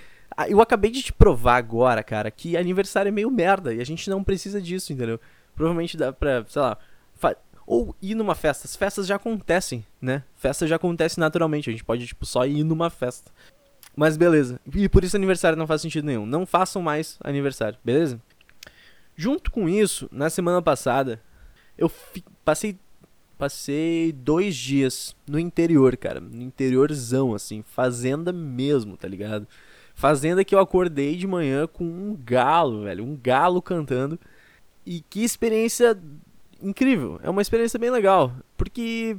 eu 0.49 0.61
acabei 0.61 0.91
de 0.91 1.03
te 1.03 1.12
provar 1.12 1.57
agora, 1.57 2.03
cara, 2.03 2.31
que 2.31 2.57
aniversário 2.57 3.09
é 3.09 3.12
meio 3.12 3.31
merda 3.31 3.73
e 3.75 3.81
a 3.81 3.85
gente 3.85 4.09
não 4.11 4.25
precisa 4.25 4.61
disso, 4.61 4.93
entendeu? 4.93 5.21
Provavelmente 5.55 5.97
dá 5.97 6.12
pra, 6.12 6.45
sei 6.49 6.62
lá, 6.62 6.79
ou 7.67 7.95
ir 8.00 8.14
numa 8.14 8.35
festa. 8.35 8.67
As 8.67 8.76
festas 8.76 9.07
já 9.07 9.17
acontecem, 9.17 9.85
né? 10.00 10.23
Festa 10.37 10.67
já 10.67 10.76
acontece 10.76 11.19
naturalmente. 11.19 11.69
A 11.71 11.73
gente 11.73 11.85
pode, 11.85 12.07
tipo, 12.07 12.26
só 12.26 12.47
ir 12.47 12.62
numa 12.64 12.91
festa. 12.91 13.31
Mas 13.97 14.17
beleza. 14.17 14.61
E 14.75 14.88
por 14.88 15.05
isso 15.05 15.17
aniversário 15.17 15.57
não 15.57 15.67
faz 15.67 15.81
sentido 15.81 16.05
nenhum. 16.05 16.26
Não 16.26 16.45
façam 16.45 16.83
mais 16.83 17.17
aniversário, 17.23 17.79
beleza? 17.85 18.21
Junto 19.17 19.50
com 19.50 19.69
isso, 19.69 20.09
na 20.11 20.29
semana 20.29 20.61
passada, 20.61 21.21
eu 21.79 21.91
passei 22.45 22.79
passei 23.38 24.12
dois 24.12 24.55
dias 24.55 25.14
no 25.26 25.38
interior, 25.38 25.97
cara. 25.97 26.21
No 26.21 26.43
interiorzão, 26.43 27.35
assim. 27.35 27.62
Fazenda 27.62 28.33
mesmo, 28.33 28.97
tá 28.97 29.09
ligado? 29.09 29.47
Fazenda 29.95 30.45
que 30.45 30.55
eu 30.55 30.59
acordei 30.59 31.17
de 31.17 31.27
manhã 31.27 31.67
com 31.67 31.85
um 31.85 32.19
galo, 32.25 32.85
velho. 32.85 33.05
Um 33.05 33.17
galo 33.17 33.63
cantando. 33.63 34.19
E 34.85 35.01
que 35.01 35.23
experiência 35.23 35.97
incrível. 36.61 37.21
É 37.23 37.31
uma 37.31 37.43
experiência 37.43 37.79
bem 37.79 37.91
legal. 37.91 38.33
Porque. 38.57 39.17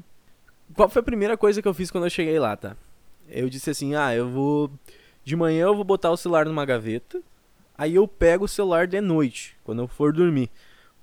Qual 0.76 0.90
foi 0.90 1.00
a 1.00 1.04
primeira 1.04 1.38
coisa 1.38 1.62
que 1.62 1.68
eu 1.68 1.74
fiz 1.74 1.92
quando 1.92 2.06
eu 2.06 2.10
cheguei 2.10 2.40
lá, 2.40 2.58
tá? 2.58 2.76
Eu 3.30 3.50
disse 3.50 3.70
assim: 3.70 3.96
ah, 3.96 4.14
eu 4.14 4.30
vou. 4.30 4.70
De 5.24 5.36
manhã 5.36 5.66
eu 5.66 5.76
vou 5.76 5.84
botar 5.84 6.12
o 6.12 6.18
celular 6.18 6.46
numa 6.46 6.66
gaveta. 6.66 7.22
Aí 7.78 7.96
eu 7.96 8.08
pego 8.08 8.46
o 8.46 8.48
celular 8.48 8.88
de 8.88 9.02
noite, 9.02 9.58
quando 9.64 9.82
eu 9.82 9.88
for 9.88 10.14
dormir. 10.14 10.50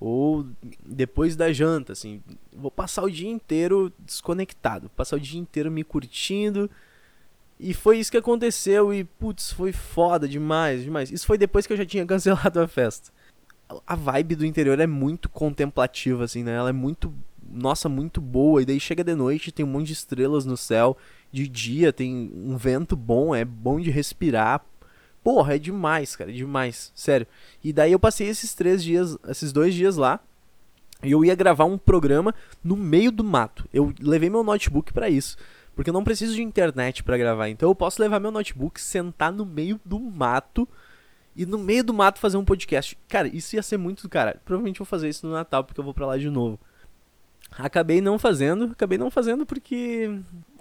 Ou 0.00 0.46
depois 0.84 1.36
da 1.36 1.52
janta, 1.52 1.92
assim. 1.92 2.22
Vou 2.52 2.70
passar 2.70 3.02
o 3.04 3.10
dia 3.10 3.28
inteiro 3.28 3.92
desconectado. 3.98 4.90
Passar 4.90 5.16
o 5.16 5.20
dia 5.20 5.40
inteiro 5.40 5.70
me 5.70 5.84
curtindo. 5.84 6.70
E 7.62 7.72
foi 7.72 7.98
isso 7.98 8.10
que 8.10 8.16
aconteceu. 8.16 8.92
E, 8.92 9.04
putz, 9.04 9.52
foi 9.52 9.72
foda 9.72 10.28
demais, 10.28 10.82
demais. 10.82 11.10
Isso 11.10 11.26
foi 11.26 11.38
depois 11.38 11.66
que 11.66 11.72
eu 11.72 11.76
já 11.76 11.86
tinha 11.86 12.04
cancelado 12.06 12.60
a 12.60 12.68
festa. 12.68 13.10
A 13.86 13.94
vibe 13.94 14.34
do 14.34 14.44
interior 14.44 14.78
é 14.80 14.86
muito 14.86 15.28
contemplativa, 15.28 16.24
assim, 16.24 16.42
né? 16.42 16.52
Ela 16.52 16.70
é 16.70 16.72
muito. 16.72 17.14
Nossa, 17.50 17.88
muito 17.88 18.20
boa. 18.20 18.60
E 18.60 18.66
daí 18.66 18.80
chega 18.80 19.04
de 19.04 19.14
noite, 19.14 19.52
tem 19.52 19.64
um 19.64 19.68
monte 19.68 19.86
de 19.86 19.92
estrelas 19.92 20.44
no 20.44 20.56
céu. 20.56 20.96
De 21.30 21.48
dia 21.48 21.92
tem 21.92 22.30
um 22.34 22.56
vento 22.56 22.94
bom, 22.94 23.34
é 23.34 23.44
bom 23.44 23.80
de 23.80 23.90
respirar 23.90 24.62
Porra, 25.22 25.54
é 25.54 25.58
demais, 25.58 26.16
cara, 26.16 26.30
é 26.30 26.34
demais, 26.34 26.92
sério. 26.94 27.26
E 27.62 27.72
daí 27.72 27.92
eu 27.92 27.98
passei 27.98 28.26
esses 28.26 28.54
três 28.54 28.82
dias, 28.82 29.16
esses 29.28 29.52
dois 29.52 29.72
dias 29.72 29.96
lá, 29.96 30.18
e 31.02 31.12
eu 31.12 31.24
ia 31.24 31.34
gravar 31.34 31.64
um 31.64 31.78
programa 31.78 32.34
no 32.62 32.76
meio 32.76 33.12
do 33.12 33.22
mato. 33.22 33.68
Eu 33.72 33.94
levei 34.00 34.28
meu 34.28 34.42
notebook 34.42 34.92
para 34.92 35.08
isso, 35.08 35.36
porque 35.74 35.90
eu 35.90 35.94
não 35.94 36.04
preciso 36.04 36.34
de 36.34 36.42
internet 36.42 37.02
para 37.02 37.16
gravar. 37.16 37.48
Então 37.48 37.68
eu 37.68 37.74
posso 37.74 38.00
levar 38.00 38.20
meu 38.20 38.30
notebook, 38.30 38.80
sentar 38.80 39.32
no 39.32 39.46
meio 39.46 39.80
do 39.84 39.98
mato 39.98 40.68
e 41.34 41.46
no 41.46 41.58
meio 41.58 41.82
do 41.82 41.94
mato 41.94 42.18
fazer 42.18 42.36
um 42.36 42.44
podcast. 42.44 42.98
Cara, 43.08 43.28
isso 43.28 43.56
ia 43.56 43.62
ser 43.62 43.76
muito 43.76 44.02
do 44.02 44.08
cara. 44.08 44.40
Provavelmente 44.44 44.78
vou 44.78 44.86
fazer 44.86 45.08
isso 45.08 45.26
no 45.26 45.32
Natal 45.32 45.64
porque 45.64 45.80
eu 45.80 45.84
vou 45.84 45.94
para 45.94 46.06
lá 46.06 46.18
de 46.18 46.28
novo. 46.28 46.58
Acabei 47.58 48.00
não 48.00 48.18
fazendo, 48.18 48.72
acabei 48.72 48.96
não 48.96 49.10
fazendo 49.10 49.44
porque 49.44 50.10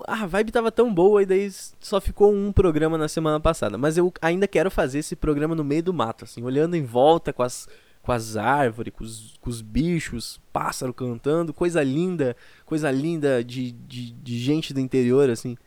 a 0.06 0.26
vibe 0.26 0.52
tava 0.52 0.72
tão 0.72 0.94
boa 0.94 1.24
e 1.24 1.26
daí 1.26 1.50
só 1.80 2.02
ficou 2.02 2.34
um 2.34 2.52
programa 2.52 2.98
na 2.98 3.08
semana 3.08 3.40
passada. 3.40 3.78
Mas 3.78 3.98
eu 3.98 4.14
ainda 4.22 4.48
quero 4.48 4.70
fazer 4.70 5.00
esse 5.00 5.16
programa 5.16 5.56
no 5.56 5.64
meio 5.64 5.84
do 5.84 5.94
mato, 5.94 6.26
assim, 6.26 6.44
olhando 6.44 6.76
em 6.76 6.84
volta 6.84 7.32
com 7.32 7.44
as, 7.44 7.68
com 8.02 8.12
as 8.12 8.36
árvores, 8.36 8.94
com 8.96 9.04
os, 9.04 9.38
com 9.40 9.50
os 9.50 9.62
bichos, 9.62 10.40
pássaro 10.52 10.94
cantando, 10.94 11.54
coisa 11.54 11.84
linda, 11.84 12.36
coisa 12.66 12.90
linda 12.90 13.44
de, 13.44 13.72
de, 13.72 14.12
de 14.12 14.40
gente 14.40 14.74
do 14.74 14.80
interior, 14.80 15.30
assim. 15.30 15.58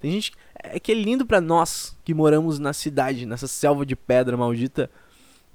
Tem 0.00 0.10
gente. 0.10 0.32
É 0.58 0.80
que 0.80 0.92
é 0.92 0.94
lindo 0.94 1.24
para 1.24 1.40
nós 1.40 1.96
que 2.04 2.12
moramos 2.12 2.58
na 2.58 2.72
cidade, 2.72 3.26
nessa 3.26 3.46
selva 3.46 3.86
de 3.86 3.94
pedra 3.94 4.36
maldita 4.36 4.90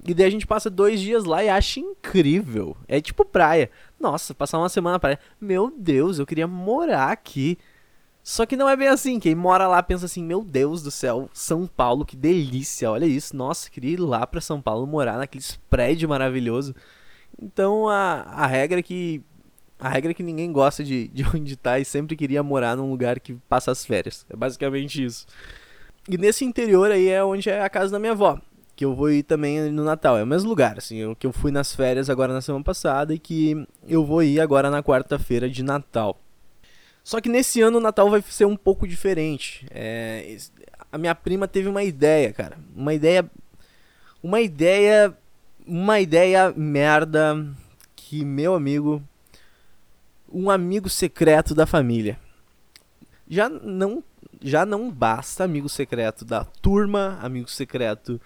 e 0.06 0.14
daí 0.14 0.28
a 0.28 0.30
gente 0.30 0.46
passa 0.46 0.70
dois 0.70 1.02
dias 1.02 1.24
lá 1.26 1.44
e 1.44 1.50
acha 1.50 1.80
incrível. 1.80 2.78
É 2.88 3.02
tipo 3.02 3.26
praia. 3.26 3.70
Nossa, 4.00 4.34
passar 4.34 4.60
uma 4.60 4.70
semana 4.70 4.96
na 4.96 5.00
praia. 5.00 5.20
Meu 5.40 5.74
Deus, 5.76 6.20
eu 6.20 6.26
queria 6.26 6.48
morar 6.48 7.12
aqui. 7.12 7.58
Só 8.28 8.46
que 8.46 8.58
não 8.58 8.68
é 8.68 8.76
bem 8.76 8.90
assim. 8.90 9.22
Quem 9.22 9.34
mora 9.34 9.70
lá 9.70 9.82
pensa 9.82 10.06
assim: 10.06 10.22
Meu 10.22 10.44
Deus 10.44 10.84
do 10.84 10.92
céu, 10.92 11.30
São 11.32 11.66
Paulo, 11.66 12.04
que 12.04 12.18
delícia. 12.18 12.92
Olha 12.92 13.06
isso. 13.06 13.34
Nossa, 13.34 13.70
queria 13.70 13.94
ir 13.94 14.00
lá 14.02 14.28
pra 14.28 14.42
São 14.42 14.62
Paulo 14.62 14.86
morar 14.86 15.18
naqueles 15.18 15.58
prédios 15.70 16.10
maravilhosos. 16.10 16.74
Então 17.42 17.88
a, 17.88 18.24
a 18.24 18.46
regra 18.46 18.82
é 18.82 18.84
que. 18.84 19.24
A 19.80 19.88
regra 19.88 20.12
é 20.12 20.14
que 20.14 20.24
ninguém 20.24 20.52
gosta 20.52 20.84
de, 20.84 21.08
de 21.16 21.24
onde 21.34 21.56
tá 21.56 21.80
e 21.80 21.86
sempre 21.86 22.18
queria 22.18 22.44
morar 22.44 22.76
num 22.76 22.90
lugar 22.90 23.18
que 23.22 23.34
passa 23.48 23.72
as 23.72 23.86
férias. 23.86 24.26
É 24.30 24.36
basicamente 24.36 25.02
isso. 25.02 25.26
E 26.10 26.18
nesse 26.18 26.44
interior 26.44 26.92
aí 26.92 27.08
é 27.08 27.24
onde 27.24 27.50
é 27.50 27.62
a 27.62 27.70
casa 27.70 27.94
da 27.94 28.00
minha 28.00 28.12
avó 28.12 28.42
que 28.76 28.84
eu 28.86 28.94
vou 28.94 29.10
ir 29.10 29.24
também 29.24 29.72
no 29.72 29.86
Natal. 29.86 30.18
É 30.18 30.24
o 30.24 30.28
mesmo 30.28 30.50
lugar, 30.50 30.78
assim, 30.78 31.16
que 31.16 31.26
eu 31.26 31.32
fui 31.32 31.50
nas 31.50 31.74
férias 31.74 32.10
agora 32.12 32.32
na 32.32 32.42
semana 32.42 32.64
passada 32.64 33.12
e 33.14 33.18
que 33.18 33.66
eu 33.88 34.06
vou 34.06 34.22
ir 34.22 34.40
agora 34.40 34.70
na 34.70 34.84
quarta-feira 34.84 35.50
de 35.50 35.64
Natal. 35.64 36.20
Só 37.08 37.22
que 37.22 37.30
nesse 37.30 37.62
ano 37.62 37.78
o 37.78 37.80
Natal 37.80 38.10
vai 38.10 38.22
ser 38.22 38.44
um 38.44 38.58
pouco 38.58 38.86
diferente. 38.86 39.66
É, 39.72 40.36
a 40.92 40.98
minha 40.98 41.16
prima 41.16 41.48
teve 41.48 41.70
uma 41.70 41.82
ideia, 41.82 42.34
cara. 42.34 42.58
Uma 42.76 42.94
ideia. 42.94 43.26
Uma 44.22 44.42
ideia. 44.42 45.18
Uma 45.66 46.02
ideia 46.02 46.54
merda 46.54 47.48
que 47.96 48.26
meu 48.26 48.56
amigo. 48.56 49.02
Um 50.30 50.50
amigo 50.50 50.90
secreto 50.90 51.56
da 51.56 51.66
família. 51.66 52.20
Já 53.26 53.48
não, 53.48 54.04
já 54.42 54.66
não 54.66 54.92
basta 54.92 55.46
amigo 55.46 55.70
secreto 55.70 56.26
da 56.26 56.44
turma, 56.44 57.20
amigo 57.22 57.50
secreto 57.50 58.20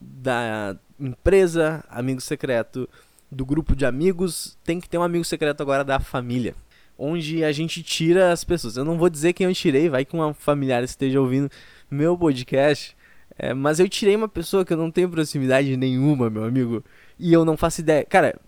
da 0.00 0.76
empresa, 0.98 1.84
amigo 1.88 2.20
secreto 2.20 2.88
do 3.30 3.46
grupo 3.46 3.76
de 3.76 3.86
amigos, 3.86 4.58
tem 4.64 4.80
que 4.80 4.88
ter 4.88 4.98
um 4.98 5.04
amigo 5.04 5.24
secreto 5.24 5.60
agora 5.60 5.84
da 5.84 6.00
família. 6.00 6.56
Onde 6.96 7.44
a 7.44 7.50
gente 7.52 7.82
tira 7.82 8.32
as 8.32 8.44
pessoas. 8.44 8.76
Eu 8.76 8.84
não 8.84 8.96
vou 8.96 9.10
dizer 9.10 9.32
quem 9.32 9.46
eu 9.46 9.54
tirei, 9.54 9.88
vai 9.88 10.04
que 10.04 10.14
uma 10.14 10.32
familiar 10.32 10.82
esteja 10.84 11.20
ouvindo 11.20 11.50
meu 11.90 12.16
podcast. 12.16 12.96
É, 13.36 13.52
mas 13.52 13.80
eu 13.80 13.88
tirei 13.88 14.14
uma 14.14 14.28
pessoa 14.28 14.64
que 14.64 14.72
eu 14.72 14.76
não 14.76 14.90
tenho 14.90 15.08
proximidade 15.08 15.76
nenhuma, 15.76 16.30
meu 16.30 16.44
amigo. 16.44 16.84
E 17.18 17.32
eu 17.32 17.44
não 17.44 17.56
faço 17.56 17.80
ideia. 17.80 18.04
Cara, 18.04 18.38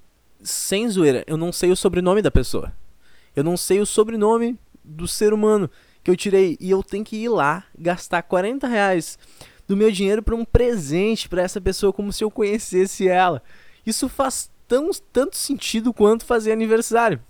sem 0.41 0.89
zoeira, 0.89 1.25
eu 1.27 1.37
não 1.37 1.53
sei 1.53 1.71
o 1.71 1.77
sobrenome 1.77 2.23
da 2.23 2.31
pessoa. 2.31 2.73
Eu 3.35 3.43
não 3.43 3.57
sei 3.57 3.81
o 3.81 3.87
sobrenome 3.87 4.57
do 4.85 5.09
ser 5.09 5.33
humano 5.33 5.69
que 6.05 6.11
eu 6.11 6.17
tirei. 6.17 6.57
E 6.61 6.71
eu 6.71 6.83
tenho 6.83 7.05
que 7.05 7.17
ir 7.17 7.29
lá 7.29 7.65
gastar 7.77 8.23
40 8.23 8.67
reais 8.69 9.19
do 9.67 9.77
meu 9.77 9.91
dinheiro 9.91 10.23
para 10.23 10.37
um 10.37 10.45
presente 10.45 11.29
para 11.29 11.43
essa 11.43 11.61
pessoa, 11.61 11.93
como 11.93 12.13
se 12.13 12.23
eu 12.23 12.31
conhecesse 12.31 13.09
ela. 13.09 13.43
Isso 13.85 14.09
faz 14.09 14.49
tão, 14.69 14.91
tanto 15.13 15.37
sentido 15.37 15.93
quanto 15.93 16.25
fazer 16.25 16.53
aniversário. 16.53 17.21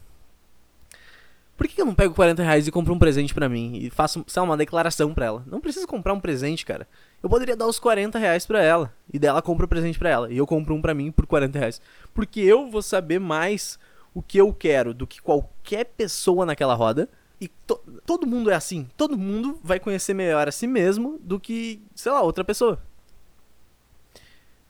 Por 1.57 1.67
que 1.67 1.81
eu 1.81 1.87
não 1.87 1.95
pego 1.95 2.15
40 2.15 2.43
reais 2.43 2.67
e 2.67 2.71
compro 2.71 2.93
um 2.93 2.99
presente 2.99 3.33
para 3.33 3.49
mim 3.49 3.79
e 3.81 3.89
faço 3.89 4.23
sabe, 4.27 4.47
uma 4.47 4.57
declaração 4.57 5.15
para 5.15 5.27
ela? 5.27 5.45
Não 5.47 5.61
preciso 5.61 5.87
comprar 5.87 6.13
um 6.13 6.21
presente, 6.21 6.67
cara. 6.67 6.87
Eu 7.23 7.31
poderia 7.31 7.57
dar 7.57 7.67
os 7.67 7.79
40 7.79 8.19
reais 8.19 8.45
pra 8.45 8.63
ela 8.63 8.93
e 9.13 9.19
dela 9.19 9.41
compra 9.41 9.65
o 9.65 9.67
um 9.67 9.69
presente 9.69 9.99
para 9.99 10.11
ela 10.11 10.33
e 10.33 10.37
eu 10.37 10.47
compro 10.47 10.75
um 10.75 10.83
para 10.83 10.93
mim 10.93 11.11
por 11.11 11.27
40 11.27 11.59
reais. 11.59 11.81
Porque 12.13 12.41
eu 12.41 12.71
vou 12.71 12.83
saber 12.83 13.19
mais 13.19 13.79
o 14.15 14.21
que 14.21 14.39
eu 14.39 14.53
quero 14.53 14.93
do 14.93 15.07
que 15.07 15.23
qualquer 15.23 15.85
pessoa 15.85 16.45
naquela 16.45 16.75
roda 16.75 17.09
e 17.41 17.49
to 17.49 17.79
todo 18.05 18.27
mundo 18.27 18.51
é 18.51 18.55
assim. 18.55 18.89
Todo 18.97 19.17
mundo 19.17 19.59
vai 19.63 19.81
conhecer 19.81 20.15
melhor 20.15 20.49
a 20.49 20.53
si 20.53 20.67
mesmo 20.67 21.19
do 21.23 21.41
que, 21.41 21.83
sei 21.95 22.13
lá, 22.13 22.23
outra 22.23 22.45
pessoa. 22.45 22.81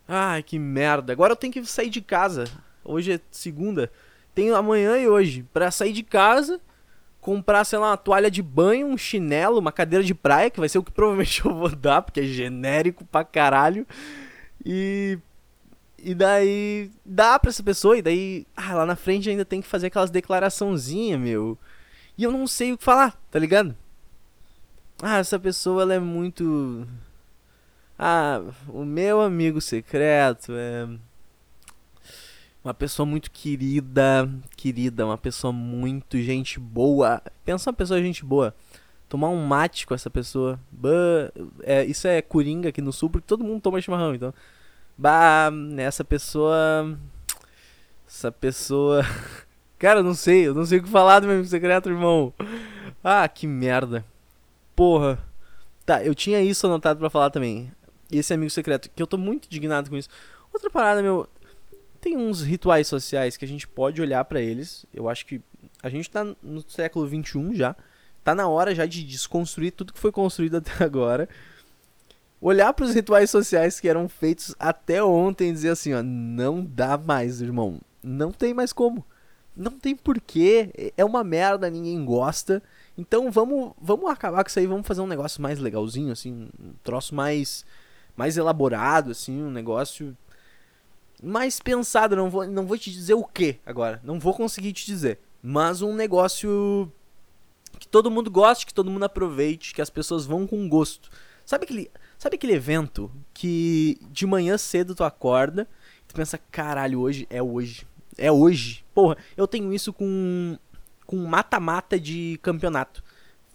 Ai, 0.06 0.42
que 0.42 0.58
merda. 0.58 1.12
Agora 1.12 1.32
eu 1.32 1.36
tenho 1.36 1.52
que 1.52 1.64
sair 1.64 1.90
de 1.90 2.00
casa. 2.00 2.44
Hoje 2.84 3.14
é 3.14 3.20
segunda. 3.30 3.90
Tenho 4.34 4.54
amanhã 4.54 4.96
e 4.98 5.08
hoje 5.08 5.44
para 5.52 5.70
sair 5.70 5.92
de 5.92 6.02
casa, 6.02 6.60
comprar, 7.26 7.64
sei 7.64 7.76
lá, 7.80 7.90
uma 7.90 7.96
toalha 7.96 8.30
de 8.30 8.40
banho, 8.40 8.86
um 8.86 8.96
chinelo, 8.96 9.58
uma 9.58 9.72
cadeira 9.72 10.04
de 10.04 10.14
praia, 10.14 10.48
que 10.48 10.60
vai 10.60 10.68
ser 10.68 10.78
o 10.78 10.82
que 10.84 10.92
provavelmente 10.92 11.42
eu 11.44 11.52
vou 11.52 11.68
dar, 11.74 12.00
porque 12.00 12.20
é 12.20 12.22
genérico 12.22 13.04
pra 13.04 13.24
caralho. 13.24 13.84
E 14.64 15.18
e 15.98 16.14
daí 16.14 16.88
dá 17.04 17.36
pra 17.36 17.50
essa 17.50 17.64
pessoa, 17.64 17.98
e 17.98 18.02
daí, 18.02 18.46
ah, 18.56 18.74
lá 18.74 18.86
na 18.86 18.94
frente 18.94 19.28
ainda 19.28 19.44
tem 19.44 19.60
que 19.60 19.66
fazer 19.66 19.88
aquelas 19.88 20.10
declaraçãozinhas, 20.10 21.18
meu. 21.18 21.58
E 22.16 22.22
eu 22.22 22.30
não 22.30 22.46
sei 22.46 22.72
o 22.72 22.78
que 22.78 22.84
falar, 22.84 23.20
tá 23.28 23.40
ligado? 23.40 23.74
Ah, 25.02 25.18
essa 25.18 25.38
pessoa 25.38 25.82
ela 25.82 25.94
é 25.94 25.98
muito. 25.98 26.86
Ah, 27.98 28.40
o 28.68 28.84
meu 28.84 29.20
amigo 29.20 29.60
secreto 29.60 30.52
é. 30.54 30.88
Uma 32.66 32.74
pessoa 32.74 33.06
muito 33.06 33.30
querida, 33.30 34.28
querida, 34.56 35.06
uma 35.06 35.16
pessoa 35.16 35.52
muito 35.52 36.18
gente 36.18 36.58
boa. 36.58 37.22
Pensa 37.44 37.70
uma 37.70 37.76
pessoa 37.76 38.02
gente 38.02 38.24
boa. 38.24 38.52
Tomar 39.08 39.28
um 39.28 39.46
mate 39.46 39.86
com 39.86 39.94
essa 39.94 40.10
pessoa. 40.10 40.58
Bah, 40.72 41.30
é, 41.62 41.84
isso 41.84 42.08
é 42.08 42.20
coringa 42.20 42.70
aqui 42.70 42.82
no 42.82 42.92
sul, 42.92 43.08
porque 43.08 43.24
todo 43.24 43.44
mundo 43.44 43.60
toma 43.60 43.80
chimarrão, 43.80 44.16
então. 44.16 44.34
Bah, 44.98 45.52
essa 45.76 46.02
pessoa. 46.02 46.98
Essa 48.04 48.32
pessoa. 48.32 49.04
Cara, 49.78 50.00
eu 50.00 50.02
não 50.02 50.14
sei, 50.14 50.48
eu 50.48 50.54
não 50.54 50.66
sei 50.66 50.80
o 50.80 50.82
que 50.82 50.88
falar 50.88 51.20
do 51.20 51.28
meu 51.28 51.44
secreto, 51.44 51.88
irmão. 51.88 52.34
Ah, 53.04 53.28
que 53.28 53.46
merda. 53.46 54.04
Porra. 54.74 55.20
Tá, 55.84 56.04
eu 56.04 56.16
tinha 56.16 56.42
isso 56.42 56.66
anotado 56.66 56.98
para 56.98 57.10
falar 57.10 57.30
também. 57.30 57.70
Esse 58.10 58.34
amigo 58.34 58.50
secreto, 58.50 58.90
que 58.90 59.00
eu 59.00 59.06
tô 59.06 59.16
muito 59.16 59.46
indignado 59.46 59.88
com 59.88 59.96
isso. 59.96 60.08
Outra 60.52 60.68
parada, 60.68 61.00
meu. 61.00 61.28
Tem 62.00 62.16
uns 62.16 62.42
rituais 62.42 62.86
sociais 62.86 63.36
que 63.36 63.44
a 63.44 63.48
gente 63.48 63.66
pode 63.66 64.00
olhar 64.00 64.24
para 64.24 64.40
eles. 64.40 64.86
Eu 64.92 65.08
acho 65.08 65.26
que 65.26 65.40
a 65.82 65.88
gente 65.88 66.10
tá 66.10 66.24
no 66.42 66.68
século 66.68 67.06
XXI 67.06 67.54
já. 67.54 67.76
Tá 68.22 68.34
na 68.34 68.48
hora 68.48 68.74
já 68.74 68.86
de 68.86 69.04
desconstruir 69.04 69.72
tudo 69.72 69.92
que 69.92 69.98
foi 69.98 70.12
construído 70.12 70.56
até 70.58 70.82
agora. 70.82 71.28
olhar 72.40 72.72
para 72.72 72.84
os 72.84 72.94
rituais 72.94 73.30
sociais 73.30 73.80
que 73.80 73.88
eram 73.88 74.08
feitos 74.08 74.54
até 74.58 75.02
ontem 75.02 75.50
e 75.50 75.52
dizer 75.52 75.70
assim, 75.70 75.94
ó, 75.94 76.02
não 76.02 76.64
dá 76.64 76.98
mais, 76.98 77.40
irmão. 77.40 77.80
Não 78.02 78.32
tem 78.32 78.52
mais 78.52 78.72
como. 78.72 79.04
Não 79.56 79.72
tem 79.72 79.96
porquê. 79.96 80.92
É 80.96 81.04
uma 81.04 81.24
merda, 81.24 81.70
ninguém 81.70 82.04
gosta. 82.04 82.62
Então 82.96 83.30
vamos, 83.30 83.72
vamos 83.80 84.10
acabar 84.10 84.42
com 84.42 84.48
isso 84.48 84.58
aí, 84.58 84.66
vamos 84.66 84.86
fazer 84.86 85.00
um 85.00 85.06
negócio 85.06 85.40
mais 85.40 85.58
legalzinho, 85.58 86.12
assim, 86.12 86.48
um 86.58 86.72
troço 86.82 87.14
mais 87.14 87.64
mais 88.16 88.38
elaborado, 88.38 89.10
assim, 89.10 89.42
um 89.42 89.50
negócio 89.50 90.16
mais 91.22 91.60
pensado. 91.60 92.16
Não 92.16 92.30
vou, 92.30 92.46
não 92.46 92.66
vou 92.66 92.78
te 92.78 92.90
dizer 92.90 93.14
o 93.14 93.24
que 93.24 93.58
agora, 93.64 94.00
não 94.04 94.18
vou 94.18 94.34
conseguir 94.34 94.72
te 94.72 94.86
dizer, 94.86 95.18
mas 95.42 95.82
um 95.82 95.94
negócio 95.94 96.90
que 97.78 97.86
todo 97.86 98.10
mundo 98.10 98.30
goste, 98.30 98.66
que 98.66 98.74
todo 98.74 98.90
mundo 98.90 99.04
aproveite, 99.04 99.74
que 99.74 99.82
as 99.82 99.90
pessoas 99.90 100.24
vão 100.24 100.46
com 100.46 100.68
gosto. 100.68 101.10
Sabe 101.44 101.64
aquele, 101.64 101.90
sabe 102.18 102.36
aquele 102.36 102.54
evento 102.54 103.10
que 103.32 103.98
de 104.10 104.26
manhã 104.26 104.58
cedo 104.58 104.94
tu 104.94 105.04
acorda 105.04 105.68
tu 106.06 106.14
pensa, 106.14 106.38
caralho, 106.50 107.00
hoje 107.00 107.26
é 107.28 107.42
hoje. 107.42 107.86
É 108.16 108.30
hoje. 108.32 108.84
Porra, 108.94 109.16
eu 109.36 109.46
tenho 109.46 109.72
isso 109.72 109.92
com 109.92 110.58
com 111.04 111.16
mata-mata 111.18 112.00
de 112.00 112.38
campeonato. 112.42 113.02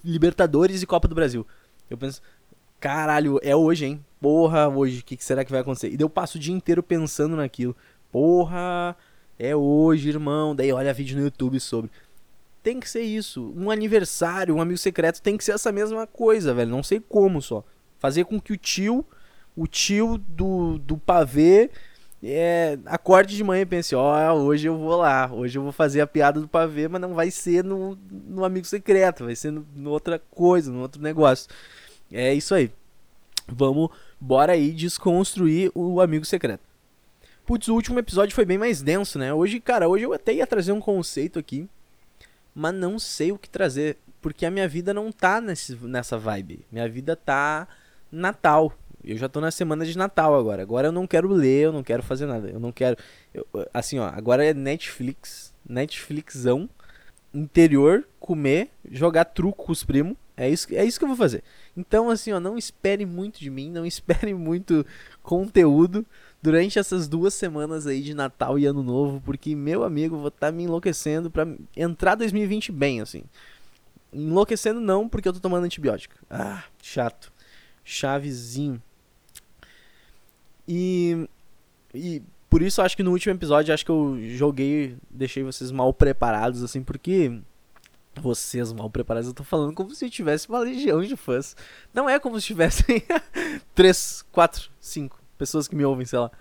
Libertadores 0.04 0.82
e 0.82 0.86
Copa 0.86 1.08
do 1.08 1.16
Brasil. 1.16 1.46
Eu 1.90 1.98
penso, 1.98 2.22
caralho, 2.80 3.40
é 3.44 3.54
hoje, 3.54 3.86
hein? 3.86 4.06
Porra, 4.22 4.70
hoje, 4.70 5.00
o 5.00 5.04
que, 5.04 5.18
que, 5.18 5.26
será 5.26 5.44
que 5.44 5.52
vai 5.52 5.62
acontecer? 5.62 5.88
E 5.88 5.98
daí 5.98 6.06
eu 6.06 6.10
passo 6.10 6.38
o 6.38 6.40
dia 6.40 6.54
inteiro 6.54 6.84
pensando 6.84 7.36
naquilo. 7.36 7.76
Porra, 8.12 8.96
é 9.38 9.56
hoje, 9.56 10.10
irmão. 10.10 10.56
Daí 10.56 10.72
olha 10.72 10.94
vídeo 10.94 11.18
no 11.18 11.24
YouTube 11.24 11.60
sobre. 11.60 11.90
Tem 12.62 12.80
que 12.80 12.88
ser 12.88 13.02
isso. 13.02 13.52
Um 13.58 13.72
aniversário, 13.72 14.56
um 14.56 14.62
amigo 14.62 14.78
secreto 14.78 15.24
tem 15.24 15.36
que 15.36 15.44
ser 15.44 15.54
essa 15.54 15.72
mesma 15.72 16.06
coisa, 16.06 16.54
velho. 16.54 16.70
Não 16.70 16.84
sei 16.84 17.00
como 17.00 17.42
só. 17.42 17.64
Fazer 17.98 18.26
com 18.26 18.40
que 18.40 18.54
o 18.54 18.58
tio, 18.58 19.04
o 19.56 19.66
tio 19.66 20.20
do, 20.20 20.78
do 20.78 20.98
pavê 20.98 21.72
é, 22.24 22.78
acorde 22.86 23.36
de 23.36 23.44
manhã 23.44 23.64
e 23.64 23.66
pense, 23.66 23.96
ó, 23.96 24.36
oh, 24.36 24.44
hoje 24.44 24.68
eu 24.68 24.78
vou 24.78 24.96
lá, 24.96 25.32
hoje 25.34 25.58
eu 25.58 25.64
vou 25.64 25.72
fazer 25.72 26.02
a 26.02 26.08
piada 26.08 26.40
do 26.40 26.48
pavê, 26.48 26.88
mas 26.88 27.02
não 27.02 27.16
vai 27.16 27.32
ser 27.32 27.64
no, 27.64 27.98
no 28.12 28.46
amigo 28.46 28.68
secreto, 28.68 29.26
vai 29.26 29.36
ser 29.36 29.52
no, 29.52 29.66
no 29.76 29.90
outra 29.90 30.20
coisa, 30.20 30.72
no 30.72 30.82
outro 30.82 31.02
negócio. 31.02 31.50
É 32.12 32.32
isso 32.34 32.54
aí. 32.54 32.72
Vamos, 33.56 33.90
bora 34.20 34.54
aí 34.54 34.72
desconstruir 34.72 35.72
o 35.74 36.02
amigo 36.02 36.26
secreto. 36.26 36.64
Putz, 37.46 37.68
o 37.68 37.74
último 37.74 38.00
episódio 38.00 38.36
foi 38.36 38.46
bem 38.46 38.58
mais 38.58 38.82
denso, 38.82 39.18
né? 39.18 39.34
Hoje, 39.34 39.60
cara, 39.60 39.88
hoje 39.88 40.06
eu 40.06 40.14
até 40.14 40.34
ia 40.34 40.48
trazer 40.48 40.72
um 40.72 40.80
conceito 40.80 41.40
aqui, 41.40 41.68
mas 42.54 42.74
não 42.74 43.00
sei 43.00 43.32
o 43.32 43.38
que 43.38 43.50
trazer, 43.50 43.98
porque 44.22 44.46
a 44.46 44.52
minha 44.52 44.68
vida 44.68 44.94
não 44.94 45.12
tá 45.12 45.42
nesse, 45.42 45.76
nessa 45.76 46.18
vibe. 46.18 46.66
Minha 46.72 46.88
vida 46.88 47.16
tá 47.16 47.68
Natal. 48.12 48.74
Eu 49.04 49.18
já 49.18 49.28
tô 49.28 49.42
na 49.42 49.50
semana 49.50 49.86
de 49.86 49.98
Natal 49.98 50.36
agora. 50.36 50.62
Agora 50.62 50.88
eu 50.90 50.92
não 50.92 51.08
quero 51.08 51.28
ler, 51.28 51.66
eu 51.66 51.72
não 51.72 51.84
quero 51.84 52.04
fazer 52.04 52.28
nada. 52.28 52.50
Eu 52.50 52.60
não 52.60 52.72
quero. 52.72 52.96
Eu, 53.34 53.46
assim, 53.74 53.98
ó, 53.98 54.06
agora 54.06 54.46
é 54.46 54.54
Netflix. 54.54 55.54
Netflixão. 55.68 56.70
Interior, 57.34 58.08
comer, 58.20 58.70
jogar 58.92 59.26
truco 59.26 59.66
com 59.66 59.72
os 59.72 59.84
primos. 59.84 60.16
É 60.36 60.50
isso, 60.50 60.68
é 60.74 60.84
isso 60.84 60.98
que 60.98 61.04
eu 61.04 61.10
vou 61.10 61.18
fazer. 61.18 61.44
Então, 61.76 62.10
assim, 62.10 62.32
ó, 62.32 62.40
não 62.40 62.58
espere 62.58 63.06
muito 63.06 63.40
de 63.40 63.50
mim, 63.50 63.70
não 63.70 63.86
espere 63.88 64.34
muito 64.34 64.86
conteúdo 65.22 66.06
durante 66.42 66.80
essas 66.80 67.08
duas 67.08 67.34
semanas 67.34 67.86
aí 67.86 68.02
de 68.02 68.14
Natal 68.14 68.58
e 68.58 68.66
Ano 68.66 68.82
Novo, 68.82 69.22
porque, 69.22 69.56
meu 69.56 69.84
amigo, 69.84 70.18
vou 70.18 70.30
estar 70.30 70.48
tá 70.48 70.52
me 70.52 70.64
enlouquecendo 70.64 71.30
para 71.30 71.48
entrar 71.76 72.16
2020 72.16 72.72
bem, 72.72 73.02
assim. 73.02 73.24
Enlouquecendo 74.12 74.82
não, 74.82 75.08
porque 75.08 75.28
eu 75.28 75.34
tô 75.34 75.40
tomando 75.40 75.66
antibiótico. 75.66 76.16
Ah, 76.30 76.64
chato. 76.82 77.32
Chavezinho. 77.84 78.82
E, 80.68 81.28
e 81.94 82.22
por 82.50 82.62
isso 82.62 82.82
acho 82.82 82.96
que 82.96 83.04
no 83.04 83.12
último 83.12 83.34
episódio 83.34 83.74
acho 83.74 83.86
que 83.86 83.92
eu 83.92 84.18
joguei, 84.36 84.98
deixei 85.10 85.44
vocês 85.44 85.72
mal 85.72 85.94
preparados 85.94 86.64
assim, 86.64 86.84
porque 86.84 87.42
vocês 88.20 88.74
mal 88.74 88.90
preparados, 88.90 89.28
eu 89.28 89.34
tô 89.34 89.44
falando 89.44 89.74
como 89.74 89.94
se 89.96 90.06
eu 90.06 90.10
tivesse 90.10 90.50
uma 90.50 90.60
legião 90.60 91.02
de 91.02 91.16
fãs. 91.16 91.56
Não 91.94 92.10
é 92.10 92.20
como 92.20 92.40
se 92.40 92.48
tivessem 92.48 93.04
3, 93.74 94.26
4, 94.32 94.70
5 94.80 95.20
pessoas 95.38 95.68
que 95.68 95.76
me 95.76 95.86
ouvem, 95.86 96.06
sei 96.06 96.20
lá. 96.20 96.32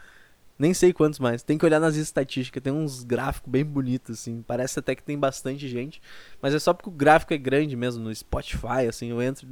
Nem 0.59 0.74
sei 0.74 0.92
quantos 0.92 1.18
mais. 1.18 1.42
Tem 1.42 1.56
que 1.56 1.64
olhar 1.64 1.80
nas 1.80 1.96
estatísticas, 1.96 2.62
tem 2.62 2.70
uns 2.70 3.02
gráficos 3.02 3.50
bem 3.50 3.64
bonitos, 3.64 4.20
assim. 4.20 4.42
Parece 4.46 4.78
até 4.78 4.94
que 4.94 5.02
tem 5.02 5.18
bastante 5.18 5.66
gente. 5.66 6.02
Mas 6.42 6.52
é 6.52 6.59
só 6.59 6.74
porque 6.74 6.90
o 6.90 6.92
gráfico 6.92 7.33
é 7.33 7.38
grande 7.38 7.74
mesmo 7.74 8.04
no 8.04 8.14
Spotify, 8.14 8.87
assim. 8.87 9.09
Eu 9.09 9.22
entro. 9.22 9.48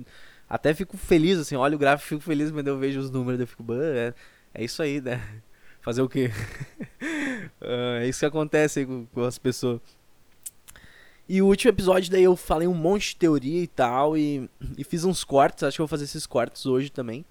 Até 0.47 0.75
fico 0.75 0.99
feliz, 0.99 1.39
assim. 1.39 1.57
Olho 1.57 1.77
o 1.77 1.79
gráfico, 1.79 2.11
fico 2.11 2.21
feliz, 2.21 2.51
mas 2.51 2.67
eu 2.67 2.79
vejo 2.79 3.01
os 3.01 3.11
números, 3.11 3.41
eu 3.41 3.47
fico. 3.47 3.65
É, 3.73 4.13
é 4.53 4.63
isso 4.63 4.83
aí, 4.83 5.01
né? 5.01 5.23
Fazer 5.81 6.03
o 6.03 6.09
quê? 6.11 6.31
uh, 7.63 8.03
é 8.03 8.07
isso 8.07 8.19
que 8.19 8.27
acontece 8.27 8.85
com, 8.85 9.07
com, 9.07 9.23
as 9.23 9.39
pessoas. 9.39 9.81
E 11.29 11.43
o 11.43 11.47
último 11.47 11.71
episódio, 11.71 12.11
daí 12.11 12.25
eu 12.25 12.35
falei 12.35 12.67
um 12.67 12.75
monte 12.75 13.11
de 13.11 13.17
teoria 13.17 13.63
e 13.63 13.67
tal, 13.67 14.17
e, 14.17 14.49
e 14.79 14.83
fiz 14.83 15.05
uns 15.05 15.23
cortes, 15.25 15.63
acho 15.63 15.77
que 15.77 15.83
vou 15.83 15.89
fazer 15.89 16.05
esses 16.05 16.27
cortes 16.27 16.65
hoje 16.65 16.91
também. 16.91 17.25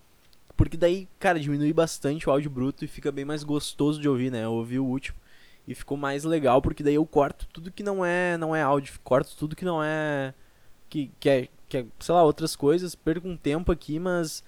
Porque 0.55 0.77
daí, 0.77 1.07
cara, 1.19 1.39
diminui 1.39 1.73
bastante 1.73 2.29
o 2.29 2.31
áudio 2.31 2.49
bruto 2.49 2.85
e 2.85 2.87
fica 2.87 3.11
bem 3.11 3.25
mais 3.25 3.43
gostoso 3.43 3.99
de 3.99 4.07
ouvir, 4.07 4.31
né? 4.31 4.43
Eu 4.43 4.53
ouvi 4.53 4.79
o 4.79 4.85
último 4.85 5.17
e 5.67 5.75
ficou 5.75 5.97
mais 5.97 6.23
legal, 6.23 6.61
porque 6.61 6.83
daí 6.83 6.95
eu 6.95 7.05
corto 7.05 7.47
tudo 7.51 7.71
que 7.71 7.83
não 7.83 8.05
é 8.05 8.37
não 8.37 8.55
é 8.55 8.61
áudio, 8.61 8.99
corto 9.03 9.35
tudo 9.35 9.55
que 9.55 9.65
não 9.65 9.83
é 9.83 10.33
que, 10.89 11.11
que 11.19 11.29
é, 11.29 11.47
que 11.67 11.77
é, 11.77 11.85
sei 11.99 12.15
lá, 12.15 12.23
outras 12.23 12.55
coisas, 12.55 12.95
perco 12.95 13.27
um 13.27 13.35
tempo 13.35 13.71
aqui, 13.71 13.99
mas 13.99 14.43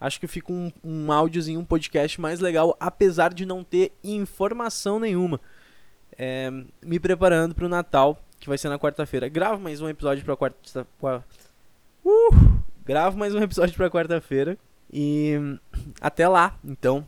acho 0.00 0.18
que 0.18 0.26
fica 0.26 0.52
um, 0.52 0.72
um 0.82 1.12
áudiozinho, 1.12 1.60
um 1.60 1.64
podcast 1.64 2.20
mais 2.20 2.40
legal, 2.40 2.76
apesar 2.80 3.34
de 3.34 3.44
não 3.44 3.62
ter 3.62 3.92
informação 4.02 4.98
nenhuma. 4.98 5.40
É, 6.16 6.50
me 6.82 6.98
preparando 6.98 7.54
para 7.54 7.66
o 7.66 7.68
Natal, 7.68 8.18
que 8.42 8.48
vai 8.48 8.58
ser 8.58 8.68
na 8.68 8.76
quarta-feira. 8.78 9.28
Gravo 9.28 9.62
mais 9.62 9.80
um 9.80 9.88
episódio 9.88 10.24
para 10.24 10.36
quarta. 10.36 10.84
Uh! 12.04 12.60
Gravo 12.84 13.16
mais 13.16 13.32
um 13.32 13.40
episódio 13.40 13.76
para 13.76 13.88
quarta-feira. 13.88 14.58
E 14.92 15.34
até 16.00 16.26
lá, 16.26 16.58
então. 16.64 17.06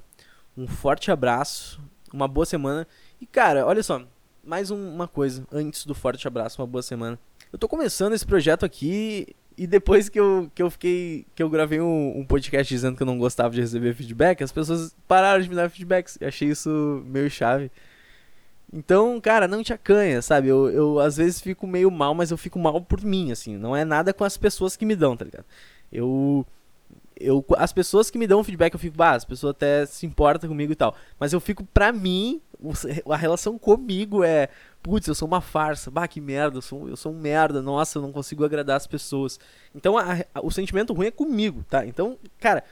Um 0.56 0.68
forte 0.68 1.10
abraço, 1.10 1.80
uma 2.12 2.28
boa 2.28 2.46
semana. 2.46 2.86
E 3.20 3.26
cara, 3.26 3.66
olha 3.66 3.82
só, 3.82 4.00
mais 4.44 4.70
um, 4.70 4.94
uma 4.94 5.08
coisa 5.08 5.44
antes 5.50 5.84
do 5.84 5.92
forte 5.92 6.28
abraço, 6.28 6.62
uma 6.62 6.68
boa 6.68 6.82
semana. 6.82 7.18
Eu 7.52 7.58
tô 7.58 7.66
começando 7.66 8.12
esse 8.12 8.24
projeto 8.24 8.64
aqui 8.64 9.34
e 9.58 9.66
depois 9.66 10.08
que 10.08 10.20
eu, 10.20 10.48
que 10.54 10.62
eu 10.62 10.70
fiquei. 10.70 11.26
que 11.34 11.42
eu 11.42 11.50
gravei 11.50 11.80
um, 11.80 12.20
um, 12.20 12.24
podcast 12.24 12.72
dizendo 12.72 12.96
que 12.96 13.02
eu 13.02 13.06
não 13.06 13.18
gostava 13.18 13.52
de 13.52 13.60
receber 13.60 13.92
feedback, 13.92 14.44
as 14.44 14.52
pessoas 14.52 14.94
pararam 15.08 15.42
de 15.42 15.48
me 15.48 15.56
dar 15.56 15.68
feedbacks. 15.68 16.16
Eu 16.20 16.28
achei 16.28 16.48
isso 16.48 17.02
meio 17.04 17.28
chave. 17.28 17.72
Então, 18.74 19.20
cara, 19.20 19.46
não 19.46 19.62
te 19.62 19.72
acanha, 19.72 20.20
sabe? 20.20 20.48
Eu, 20.48 20.68
eu 20.68 20.98
às 20.98 21.16
vezes 21.16 21.40
fico 21.40 21.64
meio 21.64 21.92
mal, 21.92 22.12
mas 22.12 22.32
eu 22.32 22.36
fico 22.36 22.58
mal 22.58 22.80
por 22.80 23.00
mim, 23.04 23.30
assim. 23.30 23.56
Não 23.56 23.76
é 23.76 23.84
nada 23.84 24.12
com 24.12 24.24
as 24.24 24.36
pessoas 24.36 24.76
que 24.76 24.84
me 24.84 24.96
dão, 24.96 25.16
tá 25.16 25.24
ligado? 25.24 25.44
Eu. 25.92 26.44
Eu, 27.16 27.44
as 27.56 27.72
pessoas 27.72 28.10
que 28.10 28.18
me 28.18 28.26
dão 28.26 28.42
feedback, 28.42 28.74
eu 28.74 28.78
fico, 28.78 28.96
bah, 28.96 29.12
as 29.12 29.24
pessoas 29.24 29.52
até 29.52 29.86
se 29.86 30.04
importam 30.04 30.50
comigo 30.50 30.72
e 30.72 30.74
tal. 30.74 30.96
Mas 31.16 31.32
eu 31.32 31.38
fico, 31.38 31.62
pra 31.62 31.92
mim, 31.92 32.40
a 33.08 33.16
relação 33.16 33.56
comigo 33.56 34.24
é, 34.24 34.48
putz, 34.82 35.06
eu 35.06 35.14
sou 35.14 35.28
uma 35.28 35.40
farsa, 35.40 35.92
bah, 35.92 36.08
que 36.08 36.20
merda, 36.20 36.58
eu 36.58 36.62
sou, 36.62 36.88
eu 36.88 36.96
sou 36.96 37.12
um 37.12 37.18
merda, 37.18 37.62
nossa, 37.62 37.98
eu 37.98 38.02
não 38.02 38.10
consigo 38.10 38.44
agradar 38.44 38.76
as 38.76 38.86
pessoas. 38.88 39.38
Então 39.72 39.96
a, 39.96 40.24
a, 40.34 40.40
o 40.42 40.50
sentimento 40.50 40.92
ruim 40.92 41.06
é 41.06 41.10
comigo, 41.12 41.64
tá? 41.70 41.86
Então, 41.86 42.18
cara, 42.40 42.64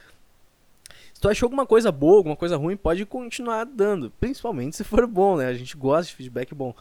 tu 1.23 1.29
achou 1.29 1.45
alguma 1.47 1.65
coisa 1.65 1.89
boa, 1.89 2.17
alguma 2.17 2.35
coisa 2.35 2.57
ruim, 2.57 2.75
pode 2.75 3.05
continuar 3.05 3.63
dando, 3.63 4.11
principalmente 4.19 4.75
se 4.75 4.83
for 4.83 5.07
bom, 5.07 5.37
né? 5.37 5.47
A 5.47 5.53
gente 5.53 5.77
gosta 5.77 6.09
de 6.09 6.17
feedback 6.17 6.53
bom, 6.53 6.75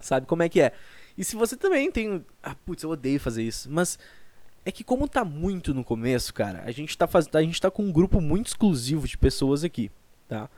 sabe 0.00 0.26
como 0.26 0.42
é 0.42 0.48
que 0.48 0.58
é. 0.58 0.72
E 1.18 1.22
se 1.22 1.36
você 1.36 1.54
também 1.54 1.92
tem, 1.92 2.24
ah, 2.42 2.54
putz, 2.64 2.82
eu 2.82 2.88
odeio 2.88 3.20
fazer 3.20 3.42
isso, 3.42 3.70
mas 3.70 3.98
é 4.64 4.72
que 4.72 4.82
como 4.82 5.06
tá 5.06 5.22
muito 5.22 5.74
no 5.74 5.84
começo, 5.84 6.32
cara, 6.32 6.62
a 6.64 6.70
gente 6.70 6.96
tá 6.96 7.06
fazendo, 7.06 7.36
a 7.36 7.42
gente 7.42 7.60
tá 7.60 7.70
com 7.70 7.82
um 7.82 7.92
grupo 7.92 8.22
muito 8.22 8.46
exclusivo 8.46 9.06
de 9.06 9.18
pessoas 9.18 9.62
aqui, 9.62 9.90
tá? 10.26 10.48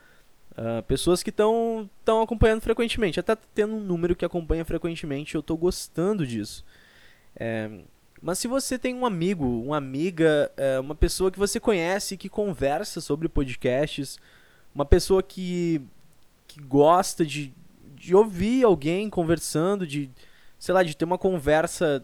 Uh, 0.53 0.81
pessoas 0.85 1.21
que 1.21 1.31
estão 1.31 1.91
acompanhando 2.23 2.61
frequentemente. 2.61 3.19
Até 3.19 3.35
tendo 3.35 3.75
um 3.75 3.81
número 3.81 4.15
que 4.15 4.25
acompanha 4.25 4.65
frequentemente, 4.65 5.35
eu 5.35 5.41
estou 5.41 5.57
gostando 5.57 6.25
disso. 6.25 6.65
É, 7.35 7.69
mas 8.25 8.39
se 8.39 8.49
você 8.49 8.79
tem 8.79 8.95
um 8.95 9.05
amigo, 9.05 9.45
uma 9.45 9.77
amiga, 9.77 10.51
é, 10.57 10.81
uma 10.81 10.95
pessoa 10.95 11.31
que 11.31 11.39
você 11.39 11.61
conhece 11.61 12.17
que 12.17 12.31
conversa 12.31 12.99
sobre 13.03 13.29
podcasts, 13.29 14.19
uma 14.75 14.87
pessoa 14.87 15.23
que, 15.23 15.83
que 16.49 16.59
gosta 16.59 17.27
de, 17.27 17.53
de 17.95 18.15
ouvir 18.15 18.65
alguém 18.65 19.11
conversando, 19.11 19.87
de, 19.87 20.11
sei 20.59 20.75
lá, 20.75 20.83
de 20.83 20.97
ter 20.97 21.05
uma 21.05 21.19
conversa 21.19 22.03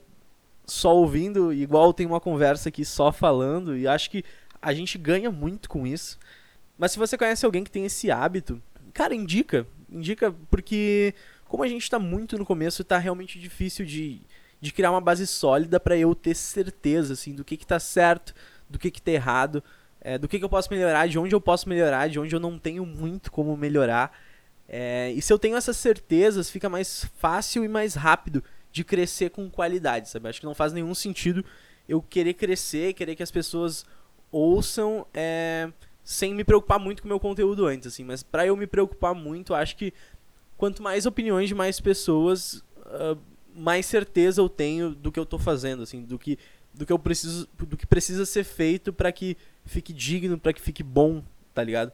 só 0.66 0.94
ouvindo, 0.94 1.54
igual 1.54 1.94
tem 1.94 2.04
uma 2.04 2.20
conversa 2.20 2.68
aqui 2.68 2.85
só 2.85 3.11
falando, 3.11 3.74
e 3.74 3.88
acho 3.88 4.11
que 4.11 4.22
a 4.61 4.74
gente 4.74 4.98
ganha 4.98 5.30
muito 5.30 5.70
com 5.70 5.87
isso. 5.87 6.18
Mas 6.76 6.92
se 6.92 6.98
você 6.98 7.16
conhece 7.16 7.46
alguém 7.46 7.64
que 7.64 7.70
tem 7.70 7.87
esse 7.87 8.11
hábito, 8.11 8.61
cara, 8.92 9.14
indica. 9.14 9.66
Indica 9.90 10.35
porque, 10.50 11.14
como 11.48 11.62
a 11.62 11.68
gente 11.68 11.83
está 11.83 11.98
muito 11.98 12.37
no 12.37 12.44
começo, 12.44 12.83
está 12.83 12.98
realmente 12.98 13.38
difícil 13.38 13.87
de, 13.87 14.20
de 14.61 14.73
criar 14.73 14.90
uma 14.90 15.01
base 15.01 15.27
sólida 15.27 15.81
para 15.81 15.96
eu 15.96 16.14
ter 16.14 16.35
certeza 16.35 17.14
assim, 17.14 17.35
do 17.35 17.44
que, 17.44 17.57
que 17.57 17.66
tá 17.66 17.81
certo, 17.81 18.35
do 18.68 18.79
que, 18.79 18.90
que 18.90 19.01
tá 19.01 19.11
errado. 19.11 19.62
é, 20.01 20.16
do 20.18 20.27
que, 20.27 20.38
que 20.38 20.44
eu 20.44 20.49
posso 20.49 20.70
melhorar, 20.73 21.07
de 21.07 21.18
onde 21.18 21.35
eu 21.35 21.40
posso 21.40 21.68
melhorar, 21.68 22.09
de 22.09 22.18
onde 22.18 22.35
eu 22.35 22.40
não 22.40 22.59
tenho 22.59 22.87
muito 22.87 23.31
como 23.31 23.57
melhorar. 23.57 24.16
É, 24.68 25.12
e 25.12 25.20
se 25.20 25.33
eu 25.33 25.38
tenho 25.38 25.57
essas 25.57 25.77
certezas, 25.77 26.49
fica 26.51 26.68
mais 26.68 27.05
fácil 27.18 27.64
e 27.64 27.68
mais 27.68 27.94
rápido 27.94 28.42
de 28.73 28.85
crescer 28.85 29.31
com 29.31 29.51
qualidade, 29.51 30.09
sabe? 30.09 30.29
Acho 30.29 30.40
que 30.40 30.46
não 30.46 30.55
faz 30.55 30.73
nenhum 30.73 30.94
sentido 30.94 31.44
eu 31.88 32.01
querer 32.01 32.35
crescer, 32.35 32.94
querer 32.94 33.16
que 33.16 33.23
as 33.23 33.31
pessoas 33.31 33.85
ouçam 34.31 35.05
é, 35.12 35.68
sem 36.05 36.35
me 36.35 36.44
preocupar 36.44 36.79
muito 36.79 37.03
com 37.03 37.09
o 37.09 37.11
meu 37.11 37.20
conteúdo 37.20 37.66
antes, 37.66 37.88
assim. 37.88 38.05
Mas 38.05 38.23
para 38.23 38.46
eu 38.46 38.57
me 38.57 38.66
preocupar 38.66 39.14
muito, 39.14 39.55
acho 39.55 39.77
que 39.77 39.92
quanto 40.57 40.83
mais 40.83 41.05
opiniões 41.05 41.49
de 41.49 41.55
mais 41.55 41.81
pessoas, 41.81 42.64
uh, 42.87 43.18
mais 43.61 43.87
certeza 43.87 44.40
eu 44.40 44.49
tenho 44.49 44.90
do 44.94 45.12
que 45.12 45.20
eu 45.20 45.27
tô 45.27 45.38
fazendo, 45.38 45.83
assim, 45.83 46.03
do 46.03 46.18
que 46.18 46.38
do 46.73 46.87
que 46.87 46.92
eu 46.92 46.99
preciso, 46.99 47.49
do 47.59 47.77
que 47.77 47.87
precisa 47.87 48.25
ser 48.25 48.44
feito 48.44 48.92
para 48.92 49.11
que 49.11 49.37
fique 49.64 49.92
digno, 49.92 50.38
para 50.38 50.53
que 50.53 50.61
fique 50.61 50.83
bom, 50.83 51.23
tá 51.53 51.62
ligado? 51.62 51.92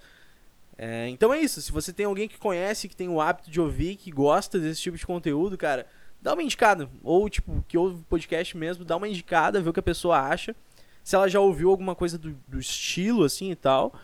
É, 0.78 1.08
então 1.08 1.32
é 1.32 1.40
isso. 1.40 1.60
Se 1.62 1.72
você 1.72 1.92
tem 1.92 2.06
alguém 2.06 2.28
que 2.28 2.38
conhece, 2.38 2.88
que 2.88 2.96
tem 2.96 3.08
o 3.08 3.20
hábito 3.20 3.50
de 3.50 3.60
ouvir, 3.60 3.96
que 3.96 4.10
gosta 4.10 4.58
desse 4.58 4.80
tipo 4.80 4.96
de 4.96 5.06
conteúdo, 5.06 5.56
cara, 5.56 5.86
dá 6.20 6.34
uma 6.34 6.42
indicada. 6.42 6.88
Ou, 7.02 7.28
tipo, 7.28 7.64
que 7.66 7.78
ouve 7.78 8.02
podcast 8.08 8.56
mesmo, 8.56 8.84
dá 8.84 8.96
uma 8.96 9.08
indicada, 9.08 9.60
vê 9.60 9.68
o 9.68 9.72
que 9.72 9.80
a 9.80 9.82
pessoa 9.82 10.20
acha. 10.20 10.54
Se 11.02 11.16
ela 11.16 11.28
já 11.28 11.40
ouviu 11.40 11.70
alguma 11.70 11.94
coisa 11.94 12.18
do, 12.18 12.36
do 12.46 12.58
estilo, 12.58 13.24
assim 13.24 13.50
e 13.50 13.56
tal. 13.56 13.94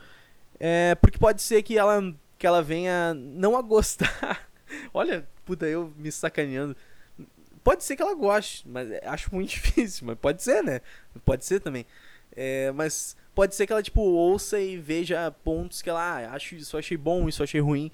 É, 0.59 0.95
porque 0.95 1.19
pode 1.19 1.43
ser 1.43 1.63
que 1.63 1.77
ela, 1.77 2.15
que 2.39 2.47
ela 2.47 2.63
venha 2.63 3.13
não 3.15 3.57
a 3.57 3.63
gostar. 3.63 4.49
Olha, 4.95 5.27
puta, 5.45 5.67
eu 5.67 5.93
me 5.97 6.11
sacaneando. 6.11 6.77
Pode 7.65 7.85
ser 7.85 7.97
que 7.97 8.03
ela 8.03 8.15
goste, 8.15 8.69
mas 8.69 8.89
acho 9.05 9.35
muito 9.35 9.51
difícil. 9.55 10.07
Mas 10.07 10.19
pode 10.19 10.43
ser, 10.43 10.63
né? 10.63 10.81
Pode 11.25 11.45
ser 11.45 11.61
também. 11.61 11.87
É, 12.35 12.73
mas 12.73 13.17
pode 13.35 13.55
ser 13.55 13.67
que 13.67 13.73
ela, 13.73 13.83
tipo, 13.83 14.01
ouça 14.01 14.59
e 14.61 14.77
veja 14.79 15.31
pontos 15.45 15.83
que 15.83 15.91
ela, 15.91 16.01
ah, 16.01 16.35
acho 16.35 16.55
isso 16.55 16.77
achei 16.77 16.97
bom, 16.97 17.29
isso 17.29 17.43
achei 17.43 17.61
ruim. 17.61 17.91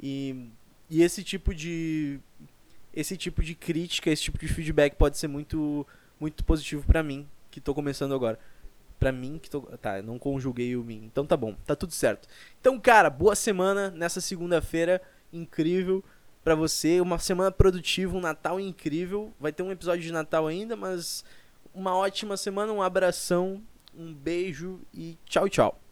E, 0.00 0.48
e 0.90 1.02
esse 1.02 1.22
tipo 1.22 1.54
de 1.54 2.18
esse 2.92 3.16
tipo 3.16 3.42
de 3.42 3.54
crítica, 3.54 4.10
esse 4.10 4.22
tipo 4.22 4.38
de 4.38 4.48
feedback 4.48 4.94
pode 4.94 5.18
ser 5.18 5.26
muito 5.28 5.86
muito 6.18 6.44
positivo 6.44 6.84
para 6.86 7.02
mim, 7.02 7.26
que 7.50 7.60
tô 7.60 7.74
começando 7.74 8.14
agora. 8.14 8.38
Pra 8.98 9.12
mim, 9.12 9.38
que 9.42 9.50
tô. 9.50 9.60
Tá, 9.62 10.00
não 10.00 10.18
conjuguei 10.18 10.76
o 10.76 10.84
mim. 10.84 11.02
Então 11.04 11.26
tá 11.26 11.36
bom, 11.36 11.54
tá 11.66 11.76
tudo 11.76 11.92
certo. 11.92 12.28
Então, 12.60 12.78
cara, 12.80 13.10
boa 13.10 13.34
semana 13.34 13.90
nessa 13.90 14.20
segunda-feira. 14.20 15.02
Incrível 15.32 16.02
para 16.44 16.54
você. 16.54 17.00
Uma 17.00 17.18
semana 17.18 17.50
produtiva, 17.50 18.16
um 18.16 18.20
Natal 18.20 18.60
incrível. 18.60 19.32
Vai 19.40 19.50
ter 19.50 19.62
um 19.62 19.72
episódio 19.72 20.02
de 20.02 20.12
Natal 20.12 20.46
ainda, 20.46 20.76
mas 20.76 21.24
uma 21.74 21.96
ótima 21.96 22.36
semana, 22.36 22.72
um 22.72 22.82
abração, 22.82 23.62
um 23.96 24.12
beijo 24.12 24.80
e 24.92 25.18
tchau, 25.24 25.48
tchau. 25.48 25.83